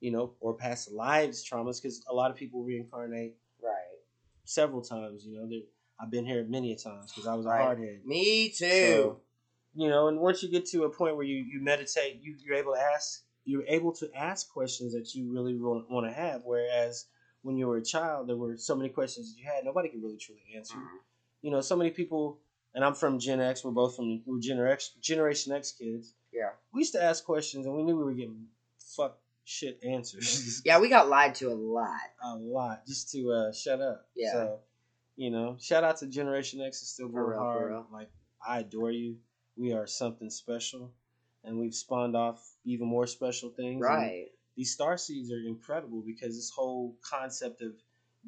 [0.00, 3.98] you know, or past lives traumas, because a lot of people reincarnate Right.
[4.44, 5.24] several times.
[5.24, 5.48] You know,
[6.00, 7.78] I've been here many a times because I was a Right.
[7.78, 8.04] hardhead.
[8.04, 8.64] Me too.
[8.66, 9.20] So,
[9.74, 12.56] you know, and once you get to a point where you, you meditate, you, you're
[12.56, 16.42] able to ask you're able to ask questions that you really want, to have.
[16.44, 17.06] Whereas
[17.42, 20.02] when you were a child, there were so many questions that you had, nobody could
[20.02, 20.76] really truly answer.
[20.76, 20.98] Mhm.
[21.42, 22.38] You know, so many people,
[22.74, 23.62] and I'm from Gen X.
[23.64, 26.14] We're both from we're Gener X, Generation X kids.
[26.32, 26.50] Yeah.
[26.72, 30.62] We used to ask questions, and we knew we were getting fuck shit answers.
[30.64, 32.00] Yeah, we got lied to a lot.
[32.22, 34.08] a lot just to uh, shut up.
[34.16, 34.32] Yeah.
[34.32, 34.60] So,
[35.16, 37.70] you know, shout out to Generation X is still going hard.
[37.70, 37.86] real.
[37.92, 38.10] Like
[38.46, 39.18] I adore you.
[39.56, 40.90] We are something special,
[41.44, 43.84] and we've spawned off even more special things.
[43.84, 44.28] And Right.
[44.56, 47.74] these star seeds are incredible because this whole concept of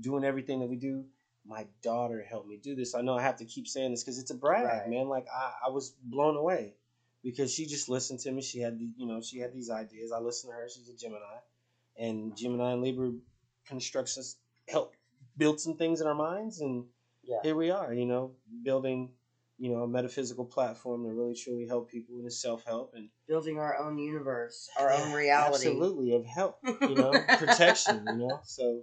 [0.00, 1.06] doing everything that we do.
[1.48, 2.94] My daughter helped me do this.
[2.94, 4.88] I know I have to keep saying this because it's a brag, Right.
[4.88, 5.08] man.
[5.08, 6.74] Like I, I was blown away
[7.22, 8.42] because she just listened to me.
[8.42, 10.10] She had the, you know, she had these ideas.
[10.12, 10.68] I listened to her.
[10.68, 11.38] She's a Gemini,
[11.96, 13.12] and Gemini and Libra
[13.64, 14.36] constructs us
[14.68, 14.92] help
[15.36, 16.84] build some things in our minds, and
[17.22, 17.38] Yeah.
[17.42, 17.94] here we are.
[17.94, 19.12] You know, building,
[19.58, 23.58] you know, a metaphysical platform to really truly help people in self help and Building
[23.58, 25.66] our own universe, our own reality.
[25.66, 28.40] Absolutely, of help, you know, protection, you know.
[28.44, 28.82] So,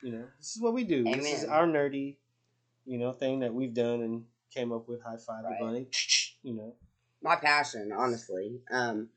[0.00, 1.04] you know, this is what we do.
[1.04, 2.16] This is our nerdy,
[2.84, 5.02] you know, thing that we've done and came up with.
[5.02, 5.58] High five Right.
[5.58, 5.88] the bunny,
[6.42, 6.74] you know.
[7.22, 8.60] My passion, honestly.
[8.72, 9.10] Um,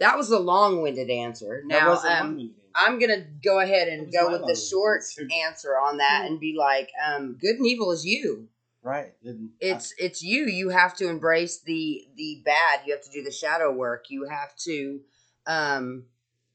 [0.00, 1.62] that was a long-winded answer.
[1.68, 2.54] That Now, um.
[2.74, 5.26] I'm gonna go ahead and go with the short answer.
[5.46, 8.48] answer on that and be like, um, good and evil is you.
[8.88, 9.12] Right.
[9.24, 10.46] And It's it's you.
[10.46, 12.80] You have to embrace the the bad.
[12.86, 14.06] You have to do the shadow work.
[14.10, 15.00] You have to,
[15.46, 16.04] um,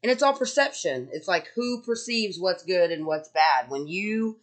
[0.02, 1.10] and it's all perception.
[1.12, 3.70] It's like who perceives what's good and what's bad.
[3.70, 4.40] When you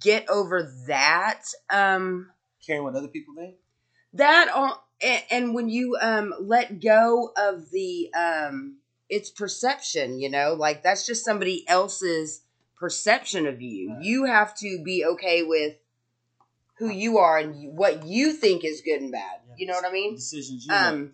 [0.00, 2.30] get over that, um,
[2.66, 3.56] caring what other people think.
[4.14, 4.72] that on
[5.02, 8.76] and, and when you um let go of the um
[9.08, 12.42] it's perception you know like that's just somebody else's
[12.78, 14.02] perception of you Right.
[14.02, 15.74] you have to be okay with
[16.82, 19.38] who you are and what you think is good and bad.
[19.48, 20.16] Yeah, you know what i mean?
[20.16, 20.80] Decisions you make.
[20.82, 21.12] um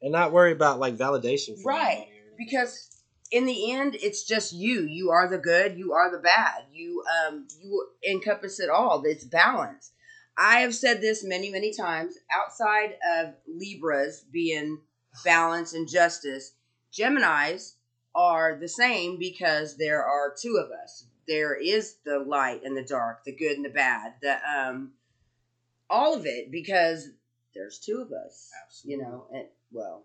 [0.00, 1.54] and not worry about like validation.
[1.60, 2.36] From Right, anybody or anything.
[2.38, 2.88] because
[3.32, 4.82] in the end it's just you.
[4.82, 6.64] You are the good you are the bad.
[6.72, 9.02] You um you encompass it all.
[9.04, 9.90] It's balance.
[10.38, 12.14] I have said this many many times.
[12.30, 14.78] Outside of libras being
[15.24, 16.52] balance and justice
[16.92, 17.74] geminis
[18.14, 22.82] are the same because there are two of us there is the light and the
[22.84, 24.92] dark the good and the bad the um
[25.90, 27.08] all of it because
[27.54, 28.50] there's two of us
[28.84, 30.04] you know and well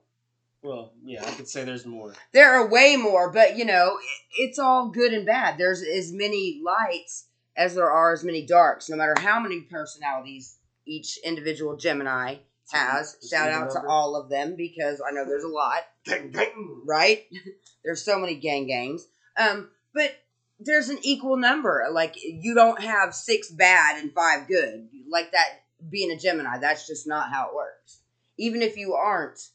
[0.63, 2.13] Well, yeah, I could say there's more.
[2.33, 3.97] there are way more, but you know,
[4.37, 5.57] it's all good and bad.
[5.57, 10.57] There's as many lights as there are as many darks, no matter how many personalities
[10.85, 12.35] each individual Gemini
[12.71, 13.13] has.
[13.21, 16.81] Just Shout out to all of them because I know there's a lot, Gang, gang.
[16.85, 17.23] right?
[17.85, 19.07] there's so many gang gangs.
[19.37, 20.11] Um, but
[20.59, 21.85] there's an equal number.
[21.91, 24.87] Like you don't have six bad and five good.
[25.09, 27.99] Like that being a Gemini, that's just not how it works.
[28.37, 29.49] Even if you aren't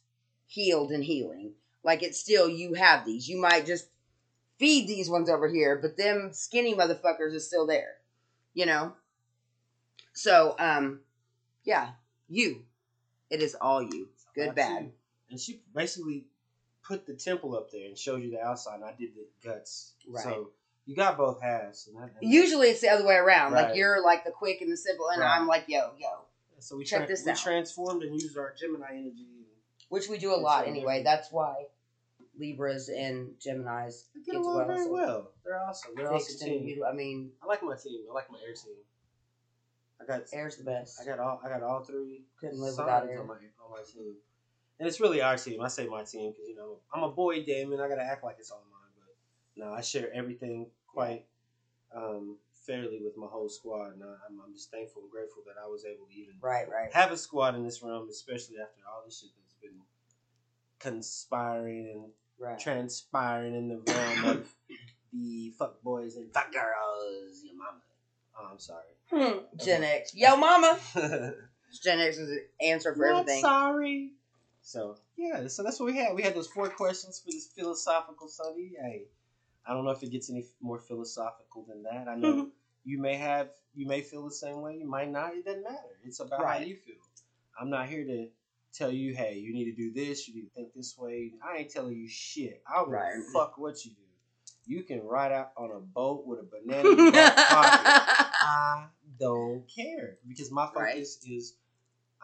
[0.46, 1.53] healed and healing,
[1.84, 3.28] like it's still you have these.
[3.28, 3.88] You might just
[4.59, 7.94] feed these ones over here, but them skinny motherfuckers is still there.
[8.55, 8.92] You know?
[10.12, 11.00] So, um,
[11.64, 11.90] yeah,
[12.28, 12.62] you.
[13.30, 14.09] It is all you.
[14.34, 14.82] Good, bad.
[14.82, 14.92] you.
[15.30, 16.26] And she basically
[16.82, 19.92] put the temple up there and showed you the outside, and I did the guts.
[20.07, 20.22] Right.
[20.22, 20.50] So
[20.87, 21.89] you got both halves.
[21.89, 23.53] And I, and Usually it's the other way around.
[23.53, 25.37] Like you're like the quick and the simple, and Right.
[25.37, 26.09] I'm like, yo, yo.
[26.59, 27.37] so we, check tran- this we out.
[27.39, 29.26] transformed and used our Gemini energy.
[29.89, 30.99] Which we do a lot anyway.
[30.99, 31.05] different.
[31.05, 31.55] That's why
[32.39, 35.30] Libras and Geminis They get Gets along well, very so- well.
[35.45, 35.93] They're awesome.
[35.95, 36.64] They're fixed awesome team.
[36.64, 36.89] beautiful.
[36.89, 38.01] I mean, I like my team.
[38.11, 38.74] I like my air team.
[40.01, 40.99] I got air's the best.
[41.01, 43.20] I got all I got all three Couldn't live without air.
[43.20, 44.14] on my on my team,
[44.80, 45.61] and it's really our team.
[45.61, 47.78] I say my team because you know I'm a boy, Damon.
[47.80, 48.72] I gotta act like it's all mine, but
[49.57, 51.24] no, I share everything quite
[51.94, 55.55] um, fairly with my whole squad, and I, I'm, I'm just thankful and grateful that
[55.62, 56.92] I was able to even Right, right.
[56.92, 59.80] have a squad in this room, especially after all the shit that's been
[60.78, 62.05] conspiring and
[62.38, 62.59] Right.
[62.59, 64.48] transpiring in the realm of
[65.12, 67.42] the fuck boys and fuck girls.
[67.44, 67.78] Your mama.
[68.36, 68.84] Oh, I'm sorry.
[69.12, 69.44] Hmm.
[69.62, 70.12] Gen X.
[70.14, 70.76] Yo, mama.
[70.96, 71.34] Not
[71.84, 73.40] Gen X is the answer for everything.
[73.42, 74.11] sorry.
[74.62, 76.14] So yeah, so that's what we had.
[76.16, 78.72] We had those four questions for this philosophical Sunday.
[78.80, 79.03] Hey,
[79.67, 82.09] I don't know if it gets any more philosophical than that.
[82.09, 82.49] I know mm-hmm.
[82.85, 84.77] you may have, you may feel the same way.
[84.77, 85.35] You might not.
[85.35, 85.77] It doesn't matter.
[86.05, 86.97] It's about how you feel.
[87.61, 88.29] I'm not here to
[88.73, 90.27] tell you, hey, you need to do this.
[90.27, 91.33] You need to think this way.
[91.45, 92.63] I ain't telling you shit.
[92.67, 93.15] I don't Right.
[93.33, 93.97] fuck what you do.
[94.65, 97.87] You can ride out on a boat with a banana in your pocket.
[97.87, 98.87] I
[99.19, 100.95] don't care because my Right.
[100.95, 101.55] focus is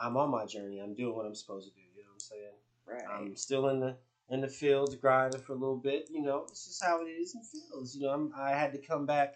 [0.01, 0.79] I'm on my journey.
[0.79, 1.81] I'm doing what I'm supposed to do.
[1.81, 2.55] You know what I'm saying?
[2.87, 3.03] right.
[3.11, 3.97] I'm still in the
[4.31, 6.09] in the fields grinding for a little bit.
[6.11, 7.95] You know, it's just how it is in fields.
[7.97, 9.35] You know, I'm, I had to come back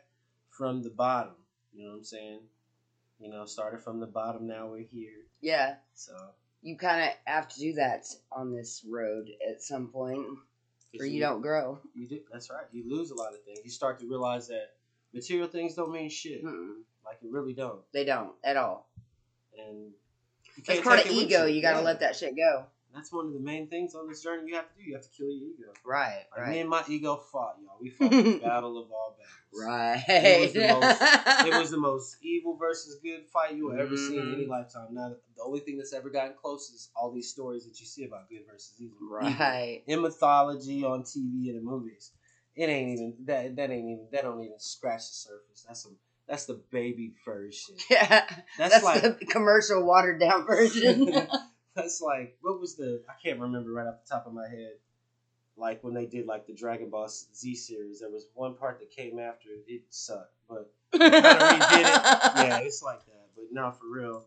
[0.51, 1.34] from the bottom.
[1.74, 2.40] You know what I'm saying?
[3.18, 4.47] You know, started from the bottom.
[4.47, 5.26] Now we're here.
[5.40, 5.76] yeah.
[5.95, 6.12] So
[6.62, 10.26] You kind of have to do that on this road at some point,
[10.99, 11.78] or you don't grow.
[11.95, 12.20] You do.
[12.32, 12.64] That's right.
[12.72, 13.61] You lose a lot of things.
[13.64, 14.72] You start to realize that
[15.14, 16.45] material things don't mean shit.
[16.45, 16.82] Mm-mm.
[17.05, 17.80] Like it really don't.
[17.93, 18.88] They don't at all.
[19.59, 19.93] And
[20.57, 21.47] you can't part of ego.
[21.47, 21.55] you.
[21.57, 21.84] You got to Yeah.
[21.84, 22.66] let that shit go.
[22.95, 24.82] That's one of the main things on this journey you have to do.
[24.84, 25.72] You have to kill your ego.
[25.84, 26.24] Right.
[26.36, 27.78] Like me and my ego fought, y'all.
[27.80, 29.66] We fought the battle of all battles.
[29.66, 30.05] Right.
[30.09, 33.97] It was the most- It was the most evil versus good fight you will ever
[33.97, 34.51] see in any mm-hmm.
[34.51, 34.88] lifetime.
[34.93, 38.05] Now, the only thing that's ever gotten close is all these stories that you see
[38.05, 38.97] about good versus evil.
[39.11, 39.82] right.
[39.86, 42.12] In mythology, on TV, and in movies,
[42.55, 43.57] it ain't even that.
[43.57, 44.07] That ain't even.
[44.12, 45.64] That don't even scratch the surface.
[45.66, 45.97] That's some.
[46.28, 47.76] That's the baby version.
[47.90, 48.24] Yeah.
[48.59, 49.03] That's, That's, like.
[49.03, 51.26] the commercial watered down version.
[51.75, 52.37] That's like.
[52.43, 53.03] What was the?
[53.09, 54.75] I can't remember right off the top of my head.
[55.57, 58.91] Like when they did like the Dragon Ball Z series, there was one part that
[58.91, 59.64] came after it.
[59.68, 61.03] It sucked, but redid
[61.73, 63.29] yeah, it's like that.
[63.37, 64.25] But not for real,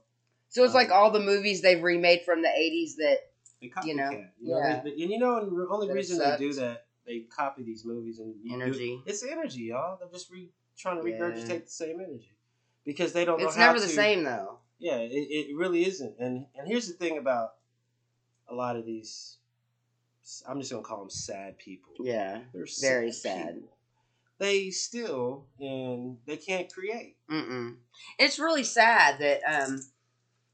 [0.50, 3.18] So it's like um, all the movies they've remade from the '80s that
[3.60, 3.86] they copycat.
[3.88, 4.82] You know, you know yeah.
[4.84, 7.86] they- and you know, and the only That reason they do that, they copy these
[7.86, 9.00] movies and Energy.
[9.06, 9.98] it's energy, y'all.
[10.00, 11.18] They're just re, trying to Yeah.
[11.20, 12.36] regurgitate the same energy
[12.86, 14.60] because they don't know it's never the to- same though.
[14.80, 16.16] Yeah, it, it really isn't.
[16.20, 17.54] And and here's the thing about
[18.50, 19.38] a lot of these.
[20.48, 21.94] I'm just gonna call them sad people.
[22.00, 22.40] Yeah.
[22.54, 23.64] They're Very sad.
[24.38, 27.16] They still and they can't create.
[27.32, 27.76] Mm-mm.
[28.20, 29.82] It's really sad that um,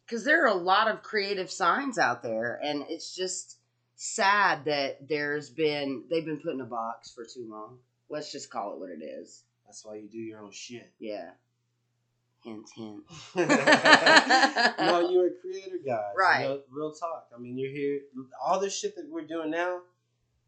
[0.05, 3.57] because there are a lot of creative signs out there, and it's just
[3.95, 7.77] sad that there's been they've been put in a box for too long.
[8.09, 9.43] Let's just call it what it is.
[9.65, 10.91] That's why you do your own shit.
[10.99, 11.29] Yeah.
[12.43, 13.03] Hint, hint.
[13.35, 16.09] no, you're a creator, guy.
[16.17, 16.41] Right.
[16.43, 17.27] You know, real talk.
[17.35, 17.99] I mean, you're here.
[18.43, 19.81] All this shit that we're doing now,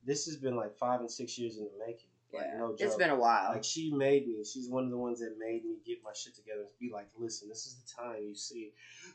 [0.05, 2.07] this has been like five and six years in the making.
[2.33, 2.57] Like, Yeah.
[2.57, 2.81] no joke.
[2.81, 3.51] it's been a while.
[3.51, 4.43] Like she made me.
[4.43, 7.09] She's one of the ones that made me get my shit together and be like,
[7.15, 8.23] listen, this is the time.
[8.27, 8.71] You see,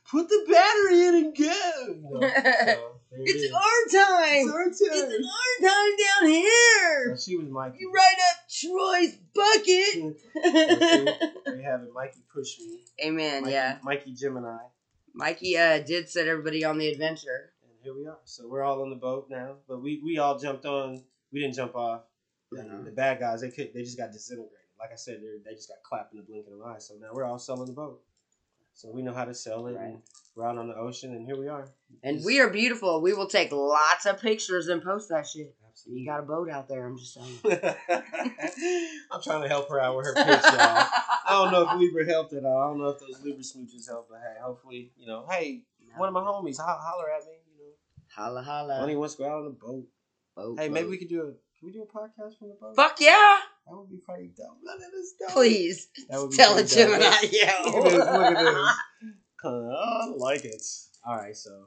[0.09, 1.87] put the battery in and go.
[1.89, 2.31] You know?
[2.31, 3.53] So, it's is.
[3.53, 3.61] our
[3.91, 4.47] time.
[4.47, 5.11] It's our It's time.
[5.13, 7.17] our time down here.
[7.17, 7.79] So she was Mikey.
[7.81, 10.17] You ride up Troy's bucket.
[10.35, 11.93] there you have it.
[11.95, 12.81] Mikey pushed me.
[13.05, 13.43] Amen.
[13.43, 13.79] Mikey, Yeah.
[13.83, 14.59] Mikey Gemini.
[15.15, 17.53] Mikey uh, did set everybody on the adventure.
[17.63, 18.19] And here we are.
[18.25, 19.57] So we're all on the boat now.
[19.69, 21.03] But we, we all jumped on.
[21.33, 22.03] We didn't jump off.
[22.51, 22.85] The, Mhm.
[22.87, 24.55] the bad guys, they could they just got disintegrated.
[24.79, 26.79] Like I said, they they just got clapped in the blink of an eye.
[26.79, 28.01] So now we're all selling the boat.
[28.79, 29.75] So we know how to sell it.
[29.75, 29.87] Right.
[29.87, 30.03] And
[30.37, 31.69] we're out on the ocean, and here we are.
[32.05, 33.03] And we are beautiful.
[33.03, 35.53] We will take lots of pictures and post that shit.
[35.69, 36.03] Absolutely.
[36.03, 37.41] You got a boat out there, I'm just saying.
[39.11, 40.53] I'm trying to help her out with her pitch, y'all.
[40.55, 42.57] I don't know if Libra helped at all.
[42.57, 45.63] I don't know if those Libra smooches helped, but hey, hopefully, you know, hey,
[45.97, 47.33] one of my homies, ho- holler at me.
[47.51, 47.73] You know,
[48.15, 48.79] Holla holla.
[48.81, 49.87] Money wants to go out on the boat.
[50.37, 51.25] Boat, Hey, maybe we could do a.
[51.59, 52.77] Can we do a podcast from the boat?
[52.77, 53.39] Fuck yeah!
[53.69, 54.59] That would be pretty dope.
[54.65, 55.33] Look at this dope.
[55.33, 56.69] Please That would be tell dope.
[56.69, 57.93] Gemini, Look at this.
[57.93, 58.77] Look at this.
[59.45, 60.63] I like it.
[61.05, 61.67] All right, so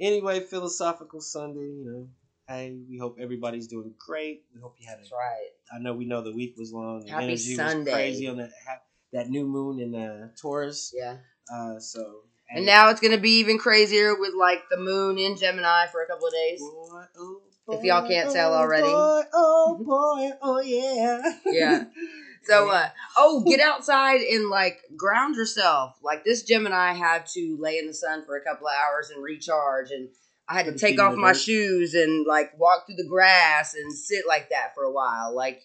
[0.00, 1.60] anyway, philosophical Sunday.
[1.60, 2.08] You know,
[2.48, 4.44] hey, we hope everybody's doing great.
[4.54, 5.48] We hope you had a That's right.
[5.74, 7.06] I know we know the week was long.
[7.06, 7.90] Happy energy Sunday.
[7.90, 8.82] was crazy on that ha-
[9.12, 10.94] that new moon in uh, Taurus.
[10.94, 11.16] Yeah.
[11.52, 15.86] Uh, so And now it's gonna be even crazier with like the moon in Gemini
[15.88, 16.60] for a couple of days.
[17.66, 18.88] Boy, If y'all can't tell Oh, already.
[18.88, 21.22] boy, oh boy, oh yeah.
[21.46, 21.84] Yeah.
[22.44, 25.94] So, uh, oh, get outside and like ground yourself.
[26.02, 29.22] Like this Gemini had to lay in the sun for a couple of hours and
[29.22, 30.08] recharge, and
[30.48, 34.26] I had to take off my shoes and like walk through the grass and sit
[34.26, 35.32] like that for a while.
[35.32, 35.62] Like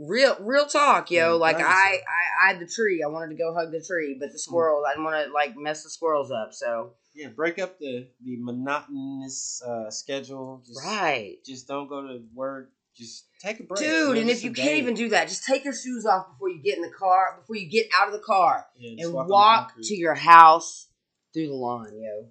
[0.00, 1.36] real, real talk, yo.
[1.36, 1.62] Like I.
[1.62, 2.00] I,
[2.42, 3.02] I had the tree.
[3.02, 4.84] I wanted to go hug the tree, but the squirrels.
[4.88, 6.52] I didn't want to like mess the squirrels up.
[6.52, 10.62] So Yeah, break up the the monotonous uh, schedule.
[10.66, 11.36] Just, right.
[11.44, 12.70] Just don't go to work.
[12.96, 13.80] Just take a break.
[13.80, 16.60] Dude, and if you can't even do that, just take your shoes off before you
[16.62, 18.66] get in the car, before you get out of the car.
[18.76, 20.88] Yeah, and walk walk, to your house
[21.32, 22.28] through the lawn, yo.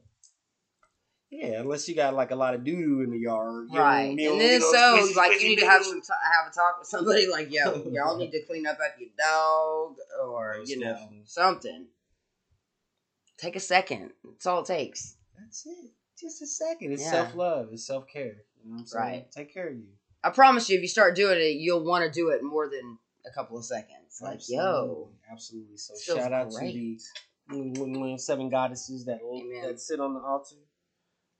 [1.32, 3.68] Yeah, unless you got like a lot of doo doo in the yard.
[3.72, 4.16] you Right.
[4.16, 6.88] know, And then so like you need to have some t- have a talk with
[6.88, 11.86] somebody like, yo, y'all need to clean up after your dog or you know something.
[13.38, 14.12] Take a second.
[14.24, 15.16] That's all it takes.
[15.40, 15.92] That's it.
[16.20, 16.94] Just a second.
[16.94, 17.12] It's Yeah.
[17.12, 17.70] self love.
[17.72, 18.44] It's self care.
[18.64, 19.04] You know what I'm saying?
[19.06, 19.32] Right.
[19.32, 19.86] Take care of you.
[20.24, 22.98] I promise you, if you start doing it, you'll want to do it more than
[23.26, 24.20] a couple of seconds.
[24.22, 25.78] Like, yo, Absolutely.
[25.78, 25.78] Absolutely.
[25.78, 26.74] So shout out great.
[26.74, 26.98] to
[27.56, 29.20] the seven goddesses that
[29.64, 30.56] that sit on the altar.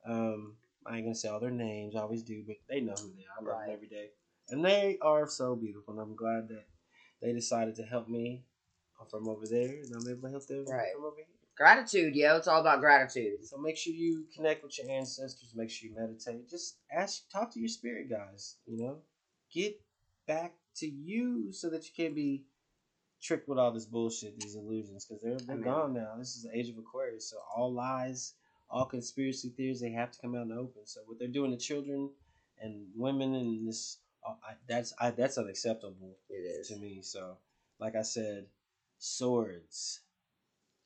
[0.10, 0.56] Um,
[0.86, 1.96] I ain't gonna say all their names.
[1.96, 3.38] I always do, but they know who they are.
[3.40, 3.66] I love Right.
[3.68, 4.10] them every day,
[4.50, 5.94] and they are so beautiful.
[5.94, 6.66] And I'm glad that
[7.22, 8.44] they decided to help me
[9.12, 10.94] from over there, and I'm able to help them Right.
[10.94, 11.26] from over here.
[11.56, 12.38] gratitude, yo.
[12.38, 13.46] It's all about gratitude.
[13.46, 15.54] So make sure you connect with your ancestors.
[15.54, 16.48] Make sure you meditate.
[16.50, 18.56] Just ask, talk to your spirit guys.
[18.66, 19.04] You know,
[19.54, 19.80] get
[20.26, 22.46] back to you so that you can't be
[23.22, 25.64] tricked with all this bullshit, these illusions, because they're they're Amen.
[25.64, 26.16] gone now.
[26.18, 28.36] This is the age of Aquarius, so all lies,
[28.70, 30.82] all conspiracy theories, they have to come out in the open.
[30.86, 32.10] So what they're doing to children
[32.62, 33.98] and women and this,
[34.28, 36.68] uh, I, that's I, that's unacceptable It is.
[36.70, 37.00] to me.
[37.02, 37.38] So,
[37.80, 38.46] like I said,
[38.98, 40.02] swords,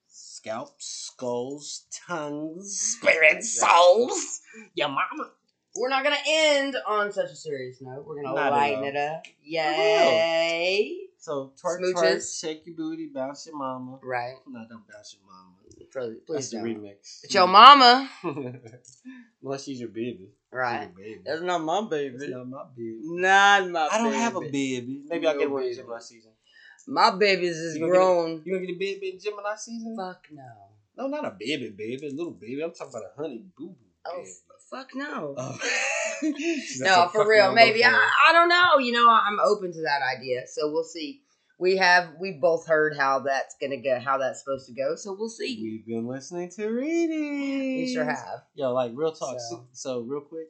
[0.08, 4.42] scalps, skulls, tongues, spirits, souls.
[4.76, 5.32] Your mama.
[5.76, 8.06] We're not gonna end on such a serious note.
[8.06, 9.24] We're gonna Not lighten it up.
[9.44, 10.98] Yay!
[11.24, 13.98] So twerk, twerk, shake your booty, bounce your mama.
[14.04, 14.34] Right.
[14.46, 15.56] No, don't bounce your mama.
[15.64, 16.84] Please, That's please the don't.
[16.84, 17.24] remix.
[17.24, 18.10] It's your mama.
[19.42, 20.32] Unless she's your baby.
[20.52, 20.82] Right.
[20.82, 21.22] She's your baby.
[21.26, 22.18] That's not my baby.
[22.18, 23.00] That's not my baby.
[23.04, 25.02] Not my I don't have a baby.
[25.08, 25.78] Maybe I'll No get one in baby.
[25.82, 26.32] Gemini season.
[26.88, 28.42] My babies is You gonna get a- grown.
[28.44, 29.96] You gonna get a baby in Gemini season?
[29.98, 30.44] Fuck no.
[30.98, 32.62] No, not a baby, baby, a little baby.
[32.62, 33.76] I'm talking about a honey boo boo.
[34.06, 35.36] Oh, f- fuck no.
[35.38, 35.58] Oh.
[36.80, 37.54] no, for real.
[37.54, 37.90] Maybe I,
[38.30, 38.78] I don't know.
[38.80, 40.42] You know, I'm open to that idea.
[40.48, 41.22] So we'll see.
[41.60, 44.96] We have we both heard how that's gonna go, how that's supposed to go.
[44.96, 45.60] So we'll see.
[45.62, 47.90] We've been listening to readings.
[47.90, 48.44] We sure have.
[48.56, 49.38] Yo, like real talk.
[49.50, 50.48] So, So- real quick,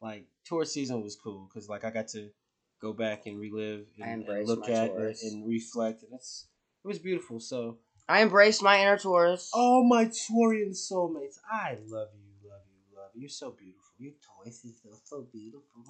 [0.00, 2.30] like tour season was cool because like I got to
[2.80, 5.22] go back and relive and, and look at Taurus.
[5.24, 6.46] and reflect, and it's
[6.84, 7.40] it was beautiful.
[7.40, 9.50] So, I embraced my inner Taurus.
[9.54, 13.22] Oh, my Taurian soulmates, I love you, love you, love you.
[13.22, 13.83] You're so beautiful.
[13.98, 15.84] Your Taurus is so, so beautiful.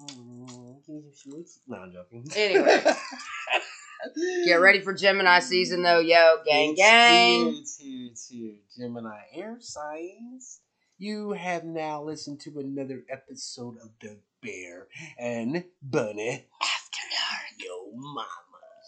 [0.85, 1.59] Can you schmooze?
[1.67, 2.27] No, I'm joking.
[2.35, 2.83] Anyway.
[4.45, 6.37] Get ready for Gemini season though, yo.
[6.45, 7.55] Gang It's gang.
[7.61, 8.53] It's here, it's here.
[8.77, 10.59] Gemini Air Signs.
[10.99, 14.87] You have now listened to another episode of The Bear
[15.17, 17.57] and Bunny After Dark.
[17.57, 18.27] Yo, mama.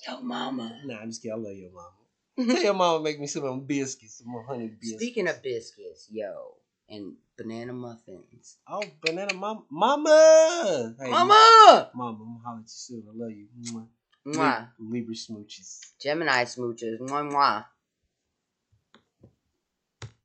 [0.07, 0.82] Yo, mama.
[0.86, 1.34] Nah, I'm just kidding.
[1.34, 1.91] I love your mama.
[2.53, 5.01] Tell your mama make me some of them biscuits, some more honey biscuits.
[5.01, 6.53] Speaking of biscuits, yo,
[6.88, 8.57] and banana muffins.
[8.67, 9.63] Oh, banana mama.
[9.69, 10.95] Mama!
[10.99, 11.91] Hey, Mama!
[11.93, 13.03] Mama, I'm gonna at you soon.
[13.07, 13.47] I love you.
[13.71, 13.88] Mwah.
[14.25, 14.67] Mwah.
[14.79, 15.93] Libra smooches.
[15.99, 16.99] Gemini smooches.
[16.99, 17.65] Mwah, mwah.